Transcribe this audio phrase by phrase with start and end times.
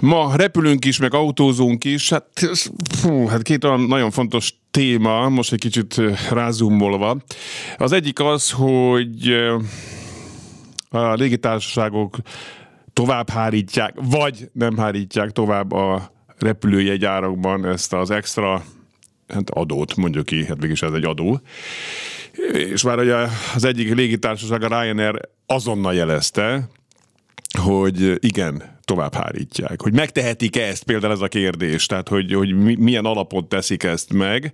[0.00, 2.10] Ma repülünk is, meg autózunk is.
[2.10, 2.26] Hát,
[2.94, 7.16] fú, hát két olyan nagyon fontos téma, most egy kicsit rázumolva.
[7.76, 9.34] Az egyik az, hogy
[10.88, 12.16] a légitársaságok
[12.92, 18.64] tovább hárítják, vagy nem hárítják tovább a repülőjegyárakban ezt az extra
[19.28, 21.40] hát adót, mondjuk ki, hát mégis ez egy adó.
[22.52, 23.16] És már ugye
[23.54, 26.68] az egyik légitársaság, a Ryanair azonnal jelezte,
[27.58, 29.82] hogy igen, tovább hárítják.
[29.82, 34.52] Hogy megtehetik-e ezt, például ez a kérdés, tehát hogy, hogy milyen alapon teszik ezt meg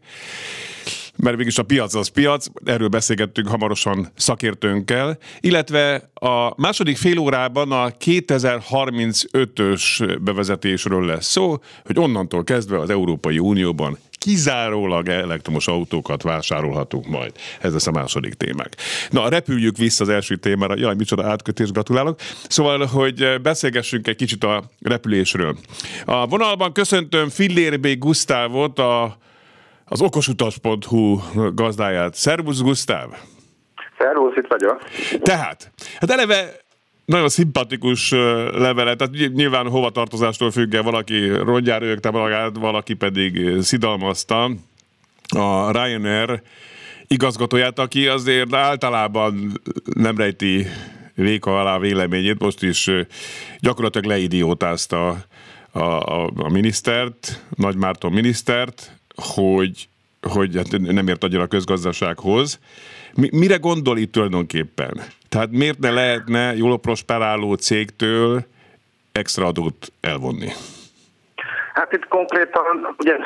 [1.17, 7.73] mert mégis a piac az piac, erről beszélgettünk hamarosan szakértőnkkel, illetve a második fél órában
[7.73, 17.07] a 2035-ös bevezetésről lesz szó, hogy onnantól kezdve az Európai Unióban kizárólag elektromos autókat vásárolhatunk
[17.07, 17.33] majd.
[17.61, 18.77] Ez lesz a második témák.
[19.11, 20.77] Na, repüljük vissza az első témára.
[20.77, 22.21] Jaj, micsoda átkötés, gratulálok.
[22.49, 25.57] Szóval, hogy beszélgessünk egy kicsit a repülésről.
[26.05, 27.99] A vonalban köszöntöm Fillér B.
[27.99, 29.17] Gusztávot, a
[29.93, 31.21] az okosutas.hu
[31.55, 32.15] gazdáját.
[32.15, 33.09] Szervusz, Gusztáv!
[33.99, 34.83] Szervusz, itt vagyok.
[35.23, 36.57] Tehát, hát eleve
[37.05, 38.11] nagyon szimpatikus
[38.53, 44.51] levelet, tehát nyilván hovatartozástól függ valaki rongyára őkte magát, valaki pedig szidalmazta
[45.37, 46.43] a Ryanair
[47.07, 49.61] igazgatóját, aki azért általában
[49.95, 50.67] nem rejti
[51.15, 52.91] véka alá véleményét, most is
[53.61, 55.25] gyakorlatilag leidiótázta
[55.71, 59.89] a, a, a minisztert, Nagy Márton minisztert, hogy,
[60.21, 62.59] hogy hát nem ért annyira a közgazdasághoz.
[63.15, 65.03] Mi, mire gondol itt tulajdonképpen?
[65.29, 68.47] Tehát miért ne lehetne jól prosperáló cégtől
[69.13, 70.49] extra adót elvonni?
[71.75, 73.17] Hát itt konkrétan ugye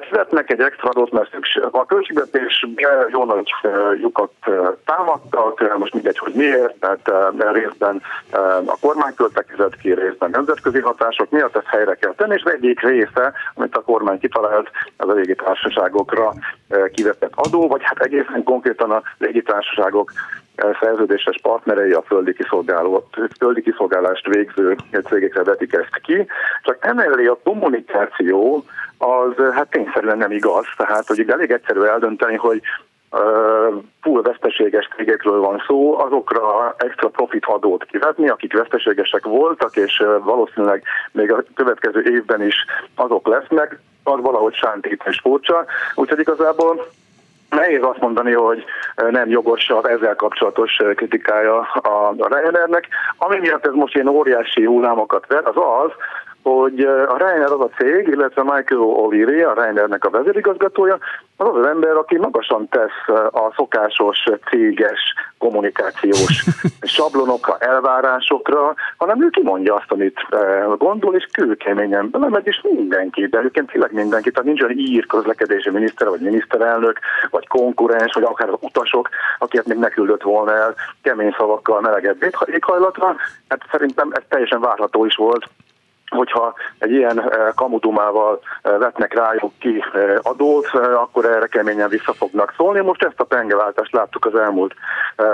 [0.00, 1.62] fizetnek egy extra adót, mert szükség.
[1.70, 2.66] A költségvetés
[3.08, 3.50] jó nagy
[4.00, 4.32] lyukat
[4.84, 7.10] támadtak, most mindegy, hogy miért, tehát
[7.52, 8.02] részben
[8.64, 13.32] a kormány költekezett ki, részben nemzetközi hatások miatt ezt helyre kell tenni, és egyik része,
[13.54, 16.32] amit a kormány kitalált, az a légitársaságokra
[16.92, 20.12] kivetett adó, vagy hát egészen konkrétan a légitársaságok
[20.80, 22.36] szerződéses partnerei a földi,
[23.38, 26.26] földi kiszolgálást végző cégekre vetik ezt ki,
[26.62, 28.64] csak emellé a kommunikáció
[28.98, 32.62] az hát tényszerűen nem igaz, tehát hogy elég egyszerű eldönteni, hogy
[34.00, 40.82] full veszteséges cégekről van szó, azokra extra profit adót kivetni, akik veszteségesek voltak, és valószínűleg
[41.12, 42.54] még a következő évben is
[42.94, 45.64] azok lesznek, az valahogy sántít és furcsa.
[45.94, 46.86] Úgyhogy igazából
[47.52, 48.64] Nehéz azt mondani, hogy
[49.10, 52.88] nem jogos az ezzel kapcsolatos kritikája a Ryanairnek.
[53.16, 55.90] Ami miatt ez most ilyen óriási hullámokat ver, az az,
[56.42, 60.98] hogy a Reiner az a cég, illetve Michael O'Leary, a Reinernek a vezérigazgatója,
[61.36, 66.44] az az, ember, aki magasan tesz a szokásos céges kommunikációs
[66.96, 70.20] sablonokra, elvárásokra, hanem ő kimondja azt, amit
[70.78, 75.70] gondol, és kőkeményen belemegy, és mindenki, de egyébként tényleg mindenki, tehát nincs olyan ír közlekedési
[75.70, 76.98] miniszter, vagy miniszterelnök,
[77.30, 82.22] vagy konkurens, vagy akár az utasok, akiket még ne küldött volna el kemény szavakkal melegebb
[82.46, 83.16] éghajlatra.
[83.48, 85.46] Hát szerintem ez teljesen várható is volt,
[86.14, 92.12] hogyha egy ilyen eh, kamudumával eh, vetnek rájuk ki eh, adót, akkor erre keményen vissza
[92.12, 92.80] fognak szólni.
[92.80, 94.74] Most ezt a pengeváltást láttuk az elmúlt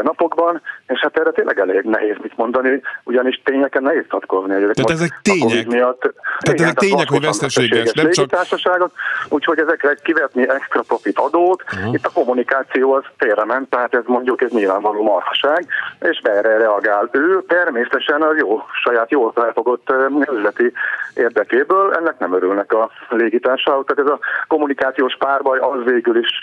[0.03, 4.49] napokban, és hát erre tényleg elég nehéz mit mondani, ugyanis tényeken nehéz tatkozni.
[4.49, 6.01] Tehát ezek tények, miatt,
[6.39, 8.91] Tehát ezek tények, hogy veszteséges, nem csak...
[9.29, 11.95] Úgyhogy ezekre kivetni extra profit adót, uh-huh.
[11.95, 15.67] itt a kommunikáció az félrement, tehát ez mondjuk ez nyilvánvaló marhaság,
[16.01, 19.93] és erre reagál ő, természetesen a jó, saját jól felfogott
[20.33, 20.68] üzleti
[21.15, 26.41] érdekéből, ennek nem örülnek a légitársaságok, tehát ez a kommunikációs párbaj az végül is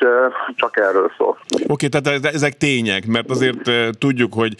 [0.56, 1.38] csak erről szól.
[1.68, 4.56] Oké, okay, tehát ezek tények, mert azért tudjuk, hogy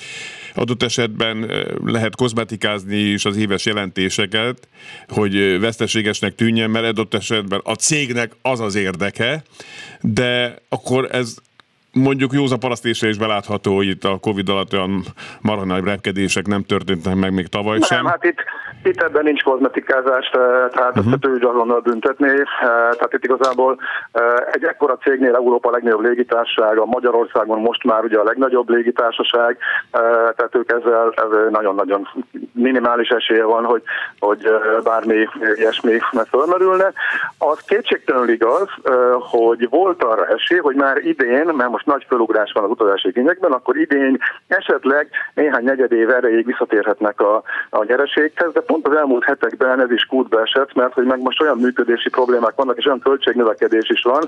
[0.56, 1.52] adott esetben
[1.86, 4.68] lehet kozmetikázni is az éves jelentéseket,
[5.08, 9.44] hogy veszteségesnek tűnjen, mert adott esetben a cégnek az az érdeke,
[10.02, 11.36] de akkor ez
[11.96, 15.04] mondjuk Józa parasztésre is belátható, hogy itt a Covid alatt olyan
[15.42, 18.06] marha repkedések nem történtek meg még tavaly nem, sem.
[18.06, 18.44] Hát itt,
[18.84, 20.30] itt ebben nincs kozmetikázás,
[20.72, 21.14] tehát uh-huh.
[21.14, 22.30] ezt ő azonnal büntetni.
[22.60, 23.78] Tehát itt igazából
[24.52, 29.58] egy ekkora cégnél Európa legnagyobb légitársasága, Magyarországon most már ugye a legnagyobb légitársaság,
[30.36, 31.14] tehát ők ezzel
[31.50, 32.08] nagyon-nagyon
[32.52, 33.84] minimális esélye van, hogy,
[34.20, 34.48] hogy
[34.84, 35.98] bármi ilyesmi
[36.30, 36.94] fölmerülne.
[37.38, 38.70] Az kétségtelenül igaz,
[39.20, 43.52] hogy volt arra esély, hogy már idén, mert most nagy fölugrás van az utazási igényekben,
[43.52, 44.18] akkor idén
[44.48, 49.92] esetleg néhány negyed év erejéig visszatérhetnek a, a nyereséghez, de pont az elmúlt hetekben ez
[49.92, 54.02] is kútbe esett, mert hogy meg most olyan működési problémák vannak, és olyan költségnövekedés is
[54.02, 54.24] van,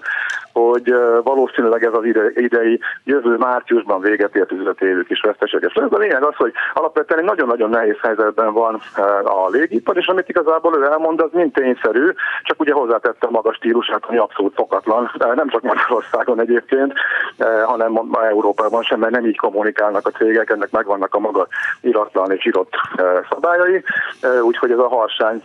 [0.54, 5.74] hogy valószínűleg ez az ide, idei jövő márciusban véget ért üzletévük is veszteséges.
[5.74, 8.81] Ez a lényeg az, hogy alapvetően egy nagyon-nagyon nehéz helyzetben van
[9.24, 12.09] a légipar, és amit igazából ő elmond, az mind tényszerű,
[12.44, 16.94] csak ugye hozzátette a magas stílusát, ami abszolút szokatlan, nem csak Magyarországon egyébként,
[17.65, 21.47] hanem ma Európában sem, mert nem így kommunikálnak a cégek, ennek megvannak a maga
[21.81, 22.73] iratlan és írott
[23.29, 23.83] szabályai,
[24.41, 25.41] úgyhogy ez a harsány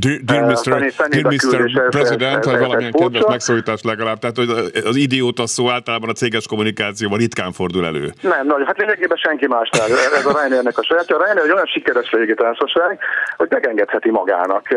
[0.00, 0.92] dear Mr.
[1.08, 1.88] Dear Mr.
[1.88, 4.48] President, vagy valamilyen kedves megszólítás legalább, tehát hogy
[4.84, 8.12] az idióta szó általában a céges kommunikációban ritkán fordul elő.
[8.20, 11.16] Nem, nagy, hát lényegében senki más Ez a Ryanairnek a sajátja.
[11.16, 12.98] A Ryanair egy olyan sikeres légitársaság,
[13.36, 14.72] hogy megengedheti magának.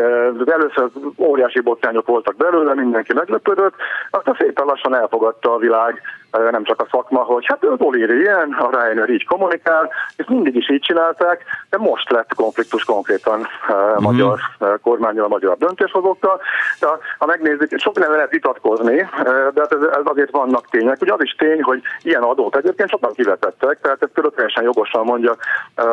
[0.46, 3.74] Először óriási botrányok voltak belőle, mindenki meglepődött,
[4.10, 8.52] aztán szépen lassan elfogadta a világ nem csak a szakma, hogy hát az Oliver ilyen,
[8.52, 13.72] a Ryanair így kommunikál, és mindig is így csinálták, de most lett konfliktus konkrétan a
[13.72, 14.02] uh-huh.
[14.02, 14.38] magyar
[14.82, 16.40] kormányjal, a magyar döntéshozókkal.
[16.80, 16.86] De
[17.18, 21.00] ha megnézzük, sok nem lehet vitatkozni, de hát ez, ez azért vannak tények.
[21.00, 25.36] Ugye az is tény, hogy ilyen adót egyébként sokan kivetettek, tehát ez teljesen jogosan mondja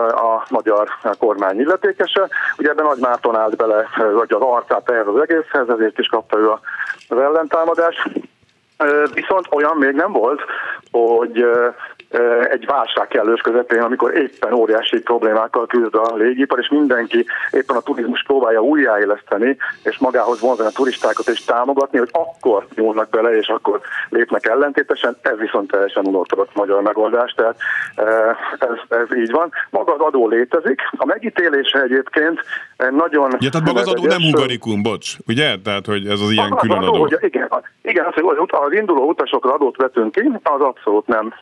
[0.10, 0.88] a magyar
[1.20, 2.28] kormány illetékese.
[2.58, 6.38] Ugye ebben Nagy Márton állt bele, vagy az arcát ehhez az egészhez, ezért is kapta
[6.38, 6.50] ő
[7.10, 8.10] az ellentámadást.
[9.14, 10.42] Viszont olyan még nem volt,
[10.92, 11.46] hogy
[12.50, 17.82] egy válság kellős közepén, amikor éppen óriási problémákkal küzd a légipar, és mindenki éppen a
[17.82, 23.48] turizmus próbálja újjáéleszteni, és magához vonzani a turistákat és támogatni, hogy akkor nyúlnak bele, és
[23.48, 25.18] akkor lépnek ellentétesen.
[25.22, 27.56] Ez viszont teljesen unottott magyar megoldás, tehát
[28.60, 29.52] ez, ez így van.
[29.70, 30.82] Maga az adó létezik.
[30.98, 32.42] A megítélése egyébként
[32.78, 33.36] nagyon...
[33.40, 35.56] Ja, tehát maga az adó nem hungarikum, bocs, ugye?
[35.64, 36.88] Tehát, hogy ez az ilyen az külön adó.
[36.88, 37.00] adó.
[37.00, 37.50] Hogy igen,
[37.82, 41.34] igen, az, hogy az induló utasokra adót vetünk ki, az abszolút nem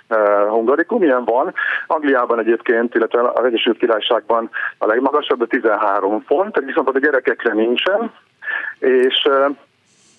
[0.56, 1.54] hungarikum, ilyen van.
[1.88, 8.12] Angliában egyébként, illetve az Egyesült Királyságban a legmagasabb, de 13 font, viszont a gyerekekre nincsen,
[8.80, 9.28] és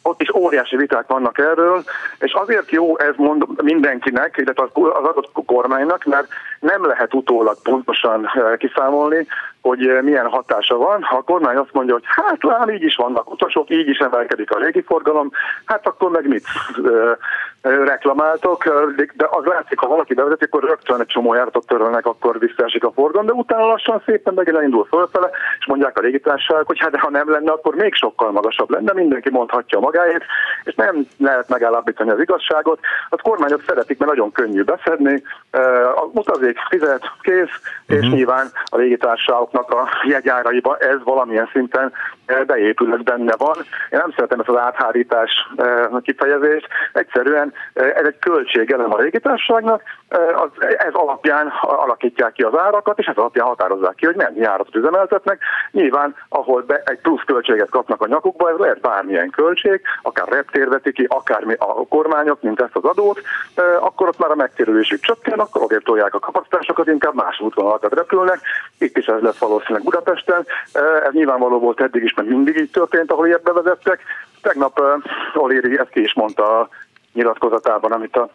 [0.06, 1.82] ott is óriási viták vannak erről,
[2.18, 6.28] és azért jó ez mond mindenkinek, illetve az adott kormánynak, mert
[6.60, 8.28] nem lehet utólag pontosan
[8.58, 9.26] kiszámolni,
[9.66, 11.02] hogy milyen hatása van.
[11.02, 14.50] Ha a kormány azt mondja, hogy hát lám, így is vannak utasok, így is emelkedik
[14.50, 15.30] a légiforgalom,
[15.64, 16.44] hát akkor meg mit
[17.62, 18.64] reklamáltok,
[19.14, 22.92] de az látszik, ha valaki bevezeti, akkor rögtön egy csomó járatot törölnek, akkor visszaesik a
[22.92, 26.98] forgalom, de utána lassan szépen megint elindul fölfele, és mondják a légitársaságok, hogy hát de
[26.98, 30.24] ha nem lenne, akkor még sokkal magasabb lenne, mindenki mondhatja magáét,
[30.64, 32.78] és nem lehet megállapítani az igazságot.
[33.08, 35.22] A kormányok szeretik, mert nagyon könnyű beszedni,
[35.94, 38.12] a utazék fizet, kész, és uh-huh.
[38.12, 41.92] nyilván a légitársaságoknak a jegyáraiba ez valamilyen szinten
[42.46, 43.56] beépül, ez benne van.
[43.90, 45.30] Én nem szeretem ezt az áthárítás
[46.02, 49.82] kifejezést, egyszerűen ez egy költségelem a légitársaságnak,
[50.58, 55.38] ez alapján alakítják ki az árakat, és ez alapján határozzák ki, hogy mennyi járatot üzemeltetnek.
[55.70, 60.68] Nyilván, ahol be egy plusz költséget kapnak a nyakukba, ez lehet bármilyen költség, akár reptér
[60.68, 63.20] veti ki, akár a kormányok, mint ezt az adót,
[63.80, 68.38] akkor ott már a megtérülésük csökken, akkor azért tolják a kapacitásokat, inkább más útvonalakat repülnek.
[68.78, 70.46] Itt is ez lesz valószínűleg Budapesten.
[71.04, 74.00] Ez nyilvánvaló volt eddig is, mert mindig így történt, ahol ilyet bevezettek.
[74.42, 76.68] Tegnap uh, Oléri ezt ki is mondta a
[77.12, 78.28] nyilatkozatában, amit a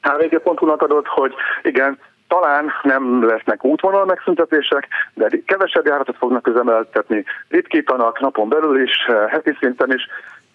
[0.00, 8.20] hvg.hu-nak adott, hogy igen, talán nem lesznek útvonal megszüntetések, de kevesebb járatot fognak üzemeltetni, ritkítanak
[8.20, 10.06] napon belül is, heti szinten is.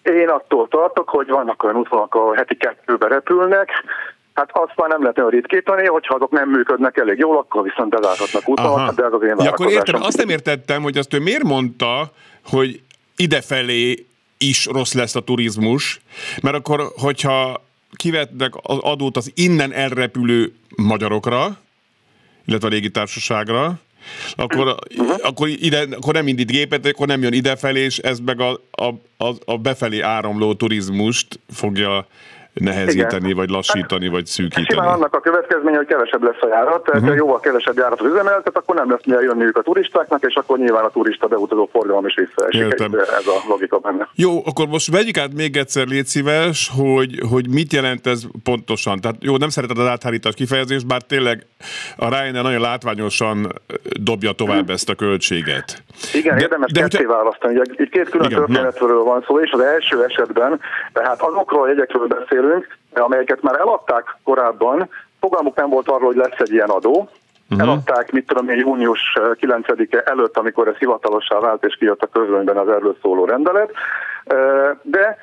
[0.02, 3.70] Én attól tartok, hogy vannak olyan útvonalak, ahol heti kettőbe repülnek,
[4.34, 7.90] Hát azt már nem lehet olyan ritkítani, hogyha azok nem működnek elég jól, akkor viszont
[7.90, 11.18] bezárhatnak útvonalakat, de ez az én ja, akkor értem, azt nem értettem, hogy azt ő
[11.18, 12.10] miért mondta,
[12.48, 12.80] hogy
[13.16, 14.06] idefelé
[14.38, 16.00] is rossz lesz a turizmus,
[16.42, 21.58] mert akkor, hogyha kivetnek az adót az innen elrepülő magyarokra,
[22.46, 23.80] illetve a légitársaságra,
[24.34, 24.76] akkor,
[25.22, 28.84] akkor, ide, akkor nem indít gépet, akkor nem jön idefelé, és ez meg a, a,
[29.24, 32.06] a, a befelé áramló turizmust fogja
[32.60, 33.36] nehezíteni, Igen.
[33.36, 34.66] vagy lassítani, hát, vagy szűkíteni.
[34.70, 37.16] Simán annak a következménye, hogy kevesebb lesz a járat, tehát uh-huh.
[37.16, 40.88] jóval kevesebb járatot üzemeltet, akkor nem lesz mire jönniük a turistáknak, és akkor nyilván a
[40.90, 42.80] turista beutazó forgalom is visszaesik.
[42.82, 44.08] Ez a logika benne.
[44.14, 49.00] Jó, akkor most vegyük át még egyszer, légy szíves, hogy, hogy mit jelent ez pontosan.
[49.00, 51.46] Tehát jó, nem szereted az áthárítás kifejezést, bár tényleg
[51.96, 53.52] a Ryanair nagyon látványosan
[54.00, 54.74] dobja tovább hmm.
[54.74, 55.82] ezt a költséget.
[56.14, 57.58] Igen, de, érdemes de, ketté választani.
[57.58, 60.60] Ugye, itt két külön történetről van szó, és az első esetben,
[60.92, 62.47] tehát azokról a jegyekről beszélünk,
[62.94, 64.88] amelyeket már eladták korábban,
[65.20, 67.08] fogalmuk nem volt arról, hogy lesz egy ilyen adó,
[67.50, 67.68] Uh-huh.
[67.68, 72.56] Eladták, mit tudom én, június 9-e előtt, amikor ez hivatalossá vált, és kijött a közönyben
[72.56, 73.72] az erről szóló rendelet.
[74.82, 75.16] De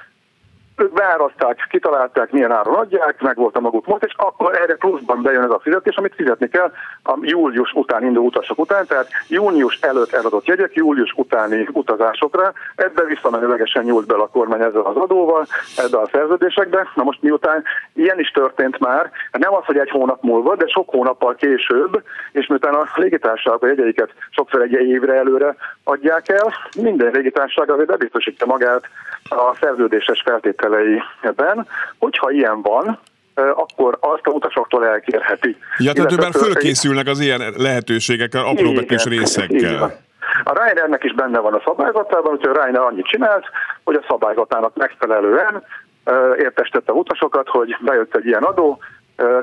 [0.78, 5.22] ők beárazták, kitalálták, milyen áron adják, meg volt a maguk most, és akkor erre pluszban
[5.22, 6.72] bejön ez a fizetés, amit fizetni kell
[7.04, 13.04] a július után induló utasok után, tehát június előtt eladott jegyek, július utáni utazásokra, ebbe
[13.04, 15.46] visszamenőlegesen nyúlt bele a kormány ezzel az adóval,
[15.78, 16.88] ebbe a szerződésekbe.
[16.96, 17.64] Na most miután
[17.94, 22.48] ilyen is történt már, nem az, hogy egy hónap múlva, de sok hónappal később, és
[22.48, 28.46] miután a légitársaságok a jegyeiket sokszor egy évre előre adják el, minden légitársaság azért bebiztosítja
[28.46, 28.84] magát
[29.30, 30.22] a szerződéses
[30.70, 31.68] feltételeiben,
[31.98, 33.00] hogyha ilyen van,
[33.36, 35.58] akkor azt a utasoktól elkérheti.
[35.78, 40.04] Ja, tehát ő már fölkészülnek az ilyen lehetőségekkel, apró betűs részekkel.
[40.44, 43.46] A Ryanairnek is benne van a szabályzatában, úgyhogy a Ryanair annyit csinált,
[43.84, 45.64] hogy a szabályzatának megfelelően
[46.38, 48.80] értestette a utasokat, hogy bejött egy ilyen adó,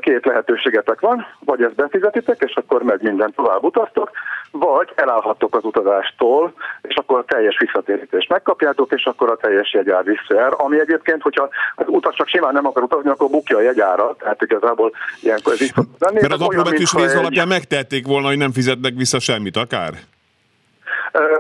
[0.01, 4.11] két lehetőségetek van, vagy ezt befizetitek, és akkor meg minden tovább utaztok,
[4.51, 6.53] vagy elállhattok az utazástól,
[6.83, 11.49] és akkor a teljes visszatérítést megkapjátok, és akkor a teljes jegyár visszaér, ami egyébként, hogyha
[11.75, 15.61] az utas csak simán nem akar utazni, akkor bukja a jegyárat, tehát igazából ilyenkor ez
[15.61, 16.21] is lenni.
[16.21, 19.93] Mert az apróbetűs rész alapján megtették volna, hogy nem fizetnek vissza semmit akár?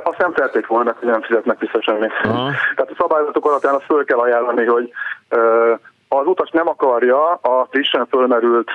[0.02, 2.12] Azt nem tették volna, hogy nem fizetnek vissza semmit.
[2.22, 2.50] Aha.
[2.76, 4.92] Tehát a szabályzatok alapján azt föl kell ajánlani, hogy
[6.18, 8.70] az utas nem akarja a frissen fölmerült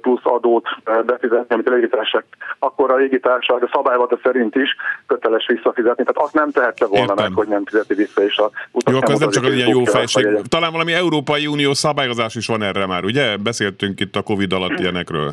[0.00, 0.68] plusz adót
[1.06, 2.24] befizetni, amit a légitársaság,
[2.58, 6.04] akkor a légitársaság a szabályvata szerint is köteles visszafizetni.
[6.04, 7.24] Tehát azt nem tehette volna Értem.
[7.24, 9.68] meg, hogy nem fizeti vissza, és a utas Jó, akkor ez nem csak az ilyen
[9.68, 10.26] jó fejség.
[10.48, 13.36] Talán valami Európai Unió szabályozás is van erre már, ugye?
[13.36, 15.32] Beszéltünk itt a Covid alatt ilyenekről.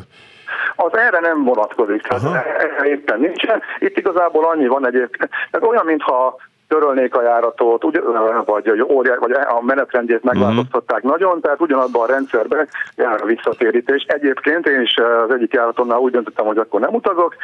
[0.76, 3.62] Az erre nem vonatkozik, tehát erre éppen nincsen.
[3.78, 6.36] Itt igazából annyi van egyébként, ez olyan, mintha
[6.70, 8.02] törölnék a járatot, ugy,
[8.44, 8.72] vagy,
[9.18, 11.10] vagy a menetrendjét megváltoztatták uh-huh.
[11.10, 14.04] nagyon, tehát ugyanabban a rendszerben jár a visszatérítés.
[14.08, 17.34] Egyébként én is az egyik járatonnál úgy döntöttem, hogy akkor nem utazok,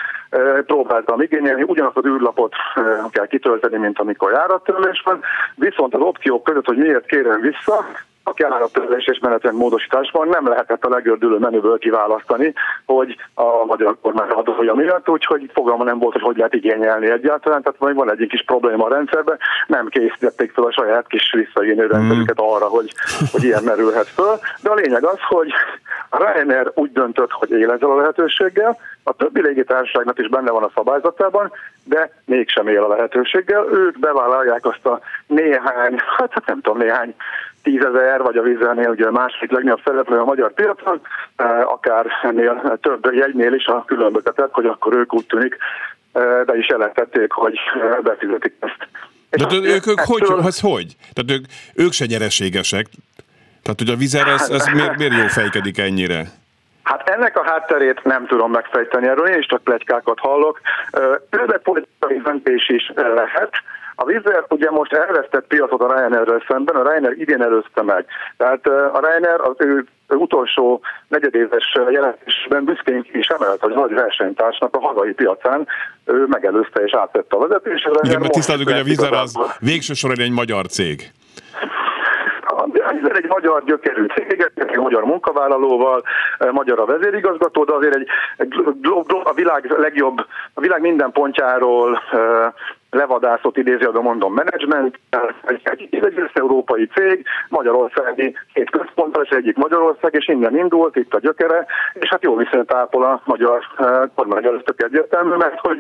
[0.66, 2.52] próbáltam igényelni, ugyanazt az űrlapot
[3.10, 5.20] kell kitölteni, mint amikor járattörlés van,
[5.54, 7.84] viszont az opciók között, hogy miért kérem vissza,
[8.28, 12.52] a és menetrend módosításban nem lehetett a legördülő menüből kiválasztani,
[12.86, 17.62] hogy a magyar kormány adója miatt, úgyhogy fogalma nem volt, hogy hogy lehet igényelni egyáltalán,
[17.62, 21.86] tehát majd van egy kis probléma a rendszerben, nem készítették fel a saját kis visszaigényő
[21.86, 22.92] rendszerüket arra, hogy,
[23.32, 25.52] hogy ilyen merülhet föl, de a lényeg az, hogy
[26.08, 30.62] a Ryanair úgy döntött, hogy él ezzel a lehetőséggel, a többi légitársaságnak is benne van
[30.62, 31.52] a szabályzatában,
[31.84, 33.64] de mégsem él a lehetőséggel.
[33.72, 37.14] Ők bevállalják azt a néhány, hát, hát nem tudom, néhány
[37.66, 41.00] tízezer, vagy a vízzelnél ugye a második legnagyobb szereplő a magyar piacon,
[41.36, 45.56] eh, akár ennél több jegynél is a különbözetet, hogy akkor ők úgy tűnik,
[46.46, 48.88] de is jelentették, hogy eh, befizetik ezt.
[49.30, 50.96] De hát, ők, ők hogy, ez hogy?
[51.14, 51.44] Tehát ők,
[51.74, 52.86] ők se nyereségesek.
[53.62, 56.22] Tehát, hogy a vizer, ez, ez miért, miért jó fejkedik ennyire?
[56.82, 60.60] Hát ennek a hátterét nem tudom megfejteni, erről én is csak plegykákat hallok.
[61.30, 63.50] Többet politikai döntés is lehet,
[63.96, 68.06] a Wizz ugye most elvesztett piacot a Ryanair-rel szemben, a Ryanair idén előzte meg.
[68.36, 74.74] Tehát a Ryanair az ő utolsó negyedéves jelentésben büszkén ki is emelt, hogy nagy versenytársnak
[74.74, 75.66] a hazai piacán
[76.04, 77.88] ő megelőzte és átvette a vezetést.
[78.02, 81.12] Igen, mert tisztázunk, hogy a Wizz az végső soron egy magyar cég
[83.14, 86.02] egy magyar gyökerű cég, egy magyar munkavállalóval,
[86.50, 88.54] magyar a vezérigazgató, de azért egy, egy
[89.24, 92.02] a világ legjobb, a világ minden pontjáról
[92.90, 94.98] levadászott idézőadó mondom menedzsment,
[95.46, 101.14] egy, egy, egy európai cég, Magyarországi két központtal, és egyik Magyarország, és innen indult, itt
[101.14, 105.78] a gyökere, és hát jó viszonyt ápol a magyar uh, kormány előttök egyértelmű, mert hogy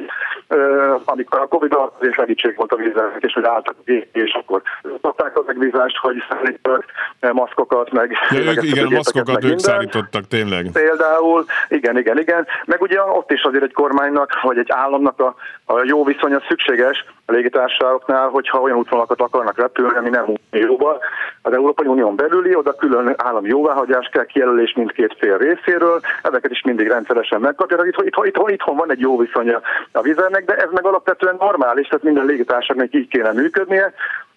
[0.48, 4.32] uh, amikor a Covid alatt és segítség volt a víznek, és hogy álltak a és
[4.32, 4.62] akkor
[5.00, 6.84] adták az megvízást, hogy szállítottak
[7.32, 8.16] maszkokat, meg...
[8.30, 10.70] Ja, ők, igen, a maszkokat ők szállítottak, tényleg.
[10.72, 12.46] Például, igen, igen, igen.
[12.64, 15.34] Meg ugye ott is azért egy kormánynak, vagy egy államnak a,
[15.64, 16.95] a jó viszonya szükséges,
[17.26, 20.98] a légitársaságoknál, hogyha olyan útvonalakat akarnak repülni, ami nem unióban,
[21.42, 26.62] az Európai Unión belüli, oda külön állami jóváhagyás kell, kijelölés mindkét fél részéről, ezeket is
[26.62, 27.86] mindig rendszeresen megkapják.
[27.86, 29.60] Itt, itt, itt, itthon van egy jó viszonya
[29.92, 33.92] a vizernek, de ez meg alapvetően normális, tehát minden légitársaságnak így kéne működnie,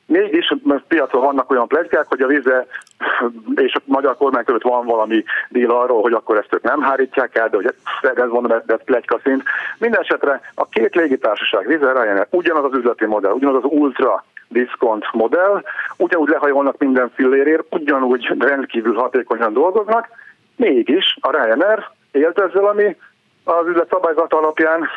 [0.10, 0.54] Mégis
[0.88, 2.66] piacon vannak olyan plegykák, hogy a vize
[3.56, 7.38] és a magyar kormány között van valami díl arról, hogy akkor ezt ők nem hárítják
[7.38, 9.44] el, de hogy ez mondom, ez, ez plegyka szint.
[9.78, 15.06] Minden esetre a két légitársaság, Vizer Ryanair, ugyanaz az üzleti modell, ugyanaz az ultra diszkont
[15.12, 15.64] modell,
[15.98, 20.08] ugyanúgy lehajolnak minden fillérért, ugyanúgy rendkívül hatékonyan dolgoznak,
[20.56, 22.96] mégis a Ryanair élt ezzel, ami
[23.44, 24.88] az üzlet szabályzat alapján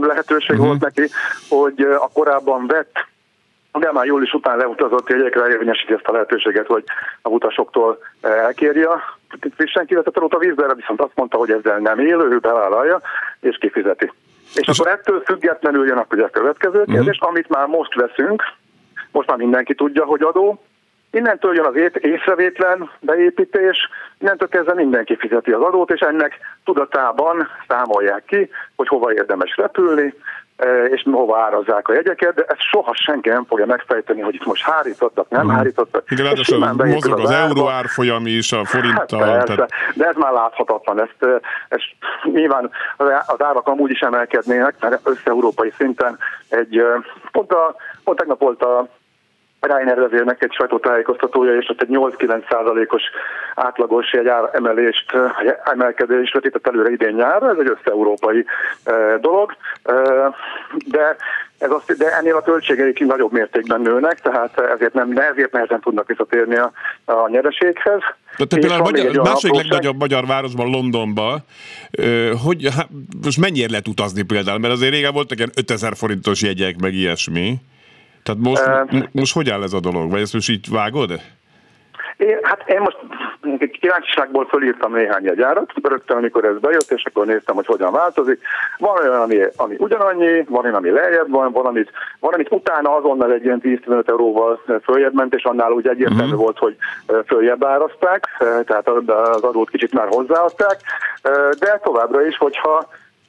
[0.00, 0.66] lehetőség uh-huh.
[0.66, 1.08] volt neki,
[1.48, 3.08] hogy a korábban vett
[3.72, 6.84] de már jól is után leutazott jegyekre érvényesíti ezt a lehetőséget, hogy
[7.22, 8.88] a utasoktól elkérje
[9.56, 13.00] frissen kivetett a vízbe, viszont azt mondta, hogy ezzel nem él, ő bevállalja
[13.40, 14.12] és kifizeti.
[14.54, 16.92] És, és akkor ettől függetlenül jön a következő mhm.
[16.92, 17.28] kérdés, uh-huh.
[17.28, 18.42] amit már most veszünk,
[19.12, 20.60] most már mindenki tudja, hogy adó,
[21.12, 28.24] Innentől jön az észrevétlen beépítés, innentől kezdve mindenki fizeti az adót, és ennek tudatában számolják
[28.24, 30.14] ki, hogy hova érdemes repülni,
[30.90, 34.62] és hova árazzák a jegyeket, de ezt soha senki nem fogja megfejteni, hogy itt most
[34.62, 35.50] hárítottak, nem hmm.
[35.50, 36.10] hárítottak.
[36.10, 39.20] Igen, ráadásul mozog az, az euró árfolyam is, a forinttal.
[39.20, 39.70] Hát tehát...
[39.94, 41.00] De ez már láthatatlan.
[41.00, 41.84] Ezt, e, ezt
[42.32, 42.70] nyilván
[43.26, 46.84] az árak amúgy is emelkednének, mert össze-európai szinten egy, e,
[47.32, 47.74] pont, a,
[48.04, 48.88] pont tegnap volt a
[49.60, 53.02] Reiner vezérnek egy sajtótájékoztatója, és ott egy 8-9 százalékos
[53.54, 55.12] átlagos egy emelést,
[55.64, 58.44] emelkedést vetített előre idén nyárra, ez egy össze-európai
[59.20, 59.56] dolog,
[60.86, 61.16] de
[61.58, 66.06] ez azt, de ennél a költségeik nagyobb mértékben nőnek, tehát ezért, nem, ezért nehezen tudnak
[66.06, 66.72] visszatérni a,
[67.04, 68.00] a nyereséghez.
[68.36, 71.44] De te például magyar, második legnagyobb magyar városban, Londonban,
[72.44, 72.88] hogy hát,
[73.22, 74.58] most mennyire lehet utazni például?
[74.58, 77.54] Mert azért régen voltak ilyen 5000 forintos jegyek, meg ilyesmi.
[78.22, 80.10] Tehát most, uh, most hogy áll ez a dolog?
[80.10, 81.20] Vagy ezt most így vágod?
[82.20, 82.96] Én, hát én most
[83.80, 88.40] kíváncsiságból fölírtam néhány jegyárat, rögtön amikor ez bejött, és akkor néztem, hogy hogyan változik.
[88.78, 92.96] Van olyan, ami, ami ugyanannyi, van olyan, ami lejjebb van, van, amit, van, amit utána
[92.96, 96.40] azonnal egy ilyen 10-15 euróval följebb ment, és annál úgy egyértelmű uh-huh.
[96.40, 96.76] volt, hogy
[97.26, 100.80] följebb árazták, tehát az adót kicsit már hozzáadták,
[101.58, 102.88] de továbbra is, hogyha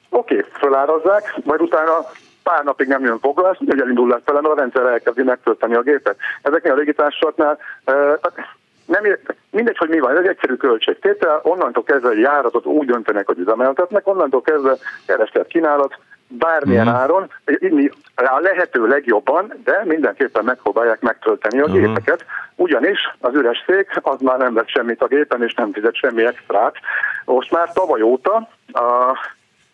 [0.09, 1.97] oké, okay, fölárazzák, majd utána
[2.43, 6.15] pár napig nem jön foglalás, hogy elindul lefele, mert a rendszer elkezdi megtölteni a gépet.
[6.41, 7.57] Ezeknél a légitársaságoknál
[8.85, 9.19] nem ér,
[9.49, 13.39] mindegy, hogy mi van, ez egy egyszerű költségtétel, onnantól kezdve egy járatot úgy döntenek, hogy
[13.39, 17.01] üzemeltetnek, onnantól kezdve kereslet kínálat, bármilyen uh-huh.
[17.01, 17.31] áron,
[18.15, 21.79] a lehető legjobban, de mindenképpen megpróbálják megtölteni a uh-huh.
[21.79, 25.95] gépeket, ugyanis az üres szék az már nem vett semmit a gépen, és nem fizet
[25.95, 26.75] semmi extrát.
[27.25, 29.17] Most már tavaly óta a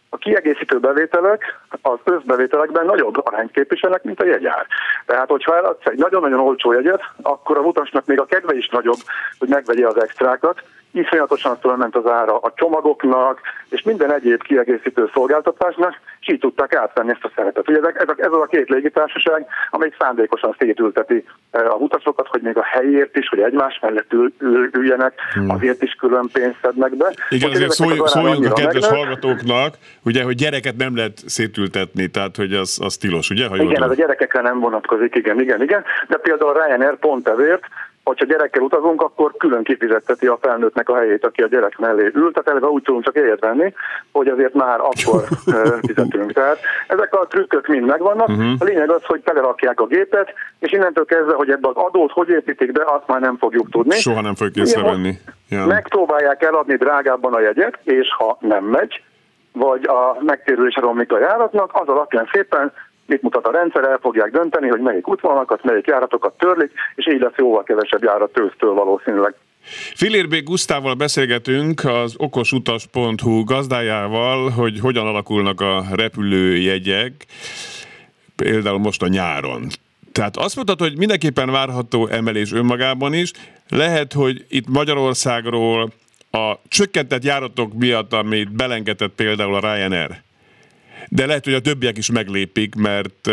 [0.10, 4.68] a kiegészítő bevételek az összbevételekben nagyobb arányt képviselnek, mint a jegyár.
[5.06, 9.00] Tehát, hogyha eladsz egy nagyon-nagyon olcsó jegyet, akkor a utasnak még a kedve is nagyobb,
[9.40, 16.00] hogy megvegye az extrákat, iszonyatosan fölment az ára a csomagoknak, és minden egyéb kiegészítő szolgáltatásnak,
[16.19, 17.69] és így tudták átvenni ezt a szeretet.
[17.69, 22.58] Ugye ez, ez, az a két légitársaság, amelyik szándékosan szétülteti eh, a utasokat, hogy még
[22.58, 25.50] a helyért is, hogy egymás mellett ül, ül, üljenek, hmm.
[25.50, 27.13] azért is külön pénzt szednek be.
[27.30, 29.00] Igen, azért szólj, szóljunk a kedves megnek.
[29.00, 33.47] hallgatóknak, ugye, hogy gyereket nem lehet szétültetni, tehát hogy az, az tilos, ugye?
[33.47, 37.63] Ha igen, ez a gyerekekre nem vonatkozik, igen, igen, igen, de például Ryanair pont ezért
[38.08, 42.32] hogyha gyerekkel utazunk, akkor külön kifizetteti a felnőttnek a helyét, aki a gyerek mellé ül.
[42.32, 43.74] Tehát eleve úgy tudunk csak éjjel venni,
[44.12, 45.24] hogy azért már akkor
[45.88, 46.34] fizetünk.
[46.34, 48.28] Tehát ezek a trükkök mind megvannak.
[48.28, 48.52] Uh-huh.
[48.60, 52.30] A lényeg az, hogy telerakják a gépet, és innentől kezdve, hogy ebbe az adót hogy
[52.30, 53.96] építik be, azt már nem fogjuk tudni.
[53.96, 55.13] Soha nem fogjuk észrevenni.
[55.50, 55.65] Ja.
[55.65, 59.04] Megpróbálják eladni drágábban a jegyet, és ha nem megy,
[59.52, 62.72] vagy a megtérülésre romlik a járatnak, az alapján szépen
[63.08, 67.20] mit mutat a rendszer, el fogják dönteni, hogy melyik útvonalakat, melyik járatokat törlik, és így
[67.20, 69.36] lesz jóval kevesebb járat tőztől valószínűleg.
[69.96, 77.13] Filér Gusztával beszélgetünk az okosutas.hu gazdájával, hogy hogyan alakulnak a repülőjegyek,
[78.36, 79.67] például most a nyáron.
[80.12, 83.32] Tehát azt mondtad, hogy mindenképpen várható emelés önmagában is.
[83.70, 85.91] Lehet, hogy itt Magyarországról
[86.32, 90.22] a csökkentett járatok miatt, amit belengetett például a Ryanair,
[91.10, 93.30] de lehet, hogy a többiek is meglépik, mert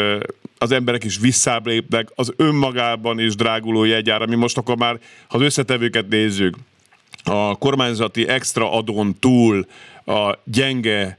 [0.58, 4.98] az emberek is visszább lépnek, az önmagában is dráguló jegyár, ami most akkor már,
[5.28, 6.56] ha az összetevőket nézzük,
[7.24, 9.66] a kormányzati extra adón túl
[10.04, 11.18] a gyenge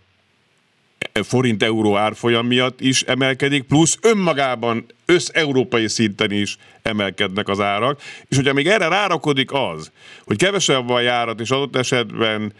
[1.14, 8.54] forint-euró árfolyam miatt is emelkedik, plusz önmagában össz-európai szinten is emelkednek az árak, és hogyha
[8.54, 9.92] még erre rárakodik az,
[10.24, 12.54] hogy kevesebb van járat, és adott esetben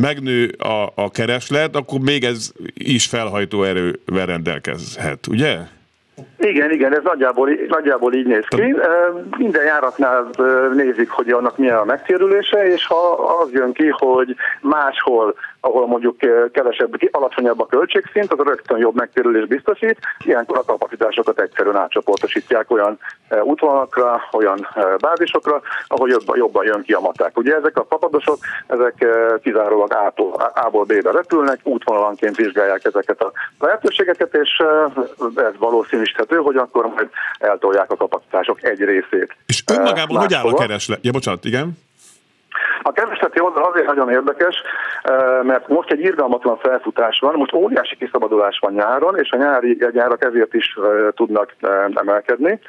[0.00, 5.58] megnő a, a kereslet, akkor még ez is felhajtó erővel rendelkezhet, ugye?
[6.38, 8.74] Igen, igen, ez nagyjából, nagyjából így néz ki.
[9.38, 10.30] Minden járatnál
[10.74, 16.16] nézik, hogy annak milyen a megtérülése, és ha az jön ki, hogy máshol ahol mondjuk
[16.52, 22.98] kevesebb, alacsonyabb a költségszint, az rögtön jobb megtérülés biztosít, ilyenkor a kapacitásokat egyszerűen átcsoportosítják olyan
[23.42, 24.68] útvonalakra, olyan
[25.00, 27.36] bázisokra, ahol jobban, jobban jön ki a maták.
[27.36, 29.06] Ugye ezek a papadosok, ezek
[29.42, 34.62] kizárólag A-tól, A-ból B-be repülnek, útvonalanként vizsgálják ezeket a lehetőségeket, és
[35.34, 39.36] ez valószínűsíthető, hogy akkor majd eltolják a kapacitások egy részét.
[39.46, 40.98] És önmagában hogy áll a kereslet?
[41.02, 41.78] Ja, bocsánat, igen?
[42.82, 44.62] A keresleti oldal azért nagyon érdekes,
[45.42, 50.24] mert most egy irgalmatlan felfutás van, most óriási kiszabadulás van nyáron, és a nyári jegyárak
[50.24, 50.78] ezért is
[51.14, 51.54] tudnak
[51.94, 52.60] emelkedni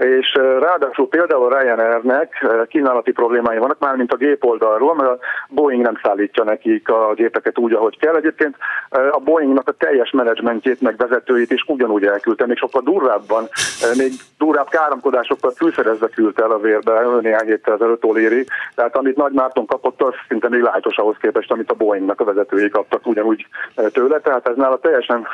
[0.00, 5.82] és ráadásul például Ryanairnek kínálati problémái vannak, már mint a gép oldalról, mert a Boeing
[5.82, 8.14] nem szállítja nekik a gépeket úgy, ahogy kell.
[8.14, 8.56] Egyébként
[8.90, 13.48] a Boeingnak a teljes menedzsmentjét, meg vezetőit is ugyanúgy elküldte, még sokkal durvábban,
[13.96, 18.46] még durvább káromkodásokkal fűszerezve küldte el a vérbe néhány héttel ezelőtt Oléri.
[18.74, 22.24] Tehát amit Nagy Márton kapott, az szinte még lájtos ahhoz képest, amit a Boeingnak a
[22.24, 23.46] vezetői kaptak ugyanúgy
[23.92, 25.26] tőle, tehát ez nála teljesen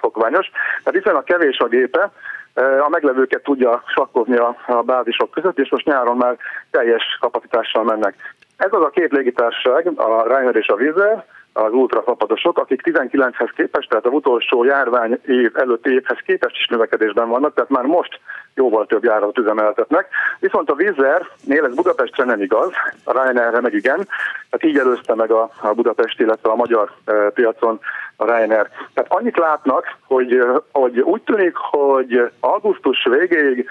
[0.00, 0.50] szokványos.
[0.84, 2.10] Tehát hiszen a kevés a gépe,
[2.54, 6.36] a meglevőket tudja sakkozni a, a bázisok között, és most nyáron már
[6.70, 8.14] teljes kapacitással mennek.
[8.56, 13.88] Ez az a két légitársaság, a Ryanair és a Vizer, az ultrafapadosok, akik 19-hez képest,
[13.88, 18.20] tehát az utolsó járvány év előtti évhez képest is növekedésben vannak, tehát már most
[18.54, 20.08] jóval több járatot üzemeltetnek.
[20.40, 22.70] Viszont a Vizernél ez Budapestre nem igaz,
[23.04, 24.08] a Ryanairre meg igen,
[24.50, 26.92] tehát így előzte meg a, a Budapest, illetve a magyar
[27.34, 27.80] piacon
[28.20, 28.68] a Ryanair.
[28.94, 30.38] Tehát annyit látnak, hogy,
[30.72, 33.68] hogy úgy tűnik, hogy augusztus végéig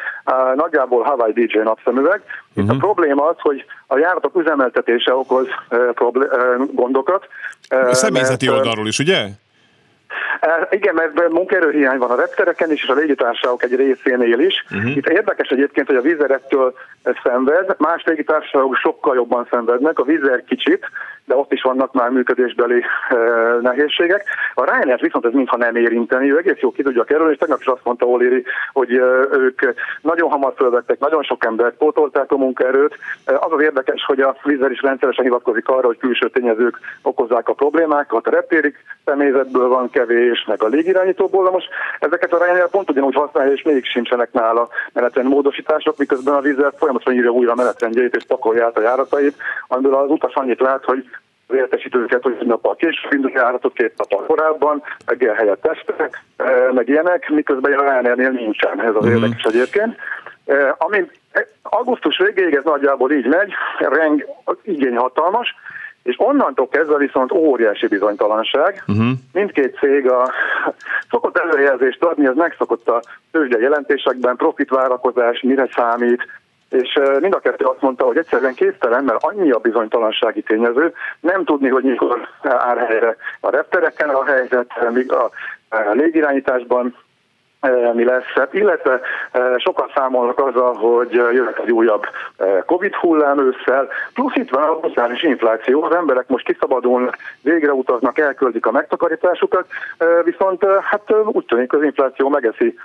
[0.55, 2.21] nagyjából Hawaii DJ napszemüveg.
[2.53, 2.69] Itt uh-huh.
[2.69, 2.83] a mhm.
[2.83, 6.37] probléma az, hogy a járatok üzemeltetése okoz e, problé- e,
[6.73, 7.27] gondokat.
[7.69, 9.27] A személyzeti mert, oldalról is, ugye?
[10.69, 14.65] Igen, mert munkaerőhiány van a reptereken is, és a légitársaságok egy részénél is.
[14.71, 14.95] Uh-huh.
[14.95, 16.73] Itt érdekes egyébként, hogy a vízerettől
[17.23, 20.85] szenved, más légitársaságok sokkal jobban szenvednek, a vízer kicsit,
[21.25, 23.15] de ott is vannak már működésbeli e,
[23.61, 24.23] nehézségek.
[24.53, 27.59] A Ryanair viszont ez mintha nem érinteni, ő egész jó ki tudja kerülni, és tegnap
[27.59, 28.43] is azt mondta Oléri,
[28.73, 29.61] hogy e, ők
[30.01, 32.97] nagyon hamar fölvettek, nagyon sok embert, pótolták a munkaerőt.
[33.25, 37.49] E, az az érdekes, hogy a vízer is rendszeresen hivatkozik arra, hogy külső tényezők okozzák
[37.49, 40.08] a problémákat, a reptérik személyzetből van kevés,
[40.47, 41.69] meg a légirányítóból, de most
[41.99, 46.73] ezeket a Ryanair pont ugyanúgy használja, és még sincsenek nála menetrend módosítások, miközben a vízer
[46.77, 49.35] folyamatosan írja újra a menetrendjeit és pakolja át a járatait,
[49.67, 51.05] amiből az utas annyit lát, hogy
[51.47, 56.23] az értesítőket, hogy egy nappal később indul járatot két nappal korábban, meg ilyen helyett testek,
[56.37, 59.15] e, meg ilyenek, miközben a Ryanairnél nincsen, ez az mm-hmm.
[59.15, 59.95] érdekes egyébként.
[60.45, 61.05] E, ami
[61.61, 64.25] augusztus végéig ez nagyjából így megy, reng,
[64.63, 65.55] igény hatalmas,
[66.09, 68.83] és onnantól kezdve viszont óriási bizonytalanság.
[68.87, 69.11] Uh-huh.
[69.33, 70.31] Mindkét cég a
[71.11, 76.27] szokott előjelzést adni, az megszokott a tőzsde jelentésekben, profitvárakozás, mire számít,
[76.69, 81.43] és mind a kettő azt mondta, hogy egyszerűen képtelen, mert annyi a bizonytalansági tényező, nem
[81.43, 85.29] tudni, hogy mikor áll helyre a reptereken a helyzet, míg a
[85.93, 86.95] légirányításban
[87.93, 88.99] mi lesz, hát, illetve
[89.57, 92.05] sokan számolnak azzal, hogy jöhet egy újabb
[92.65, 98.19] Covid hullám ősszel, plusz itt van a globális infláció, az emberek most kiszabadulnak, végre utaznak,
[98.19, 99.65] elköldik a megtakarításukat,
[100.23, 102.75] viszont hát úgy tűnik, az infláció megeszi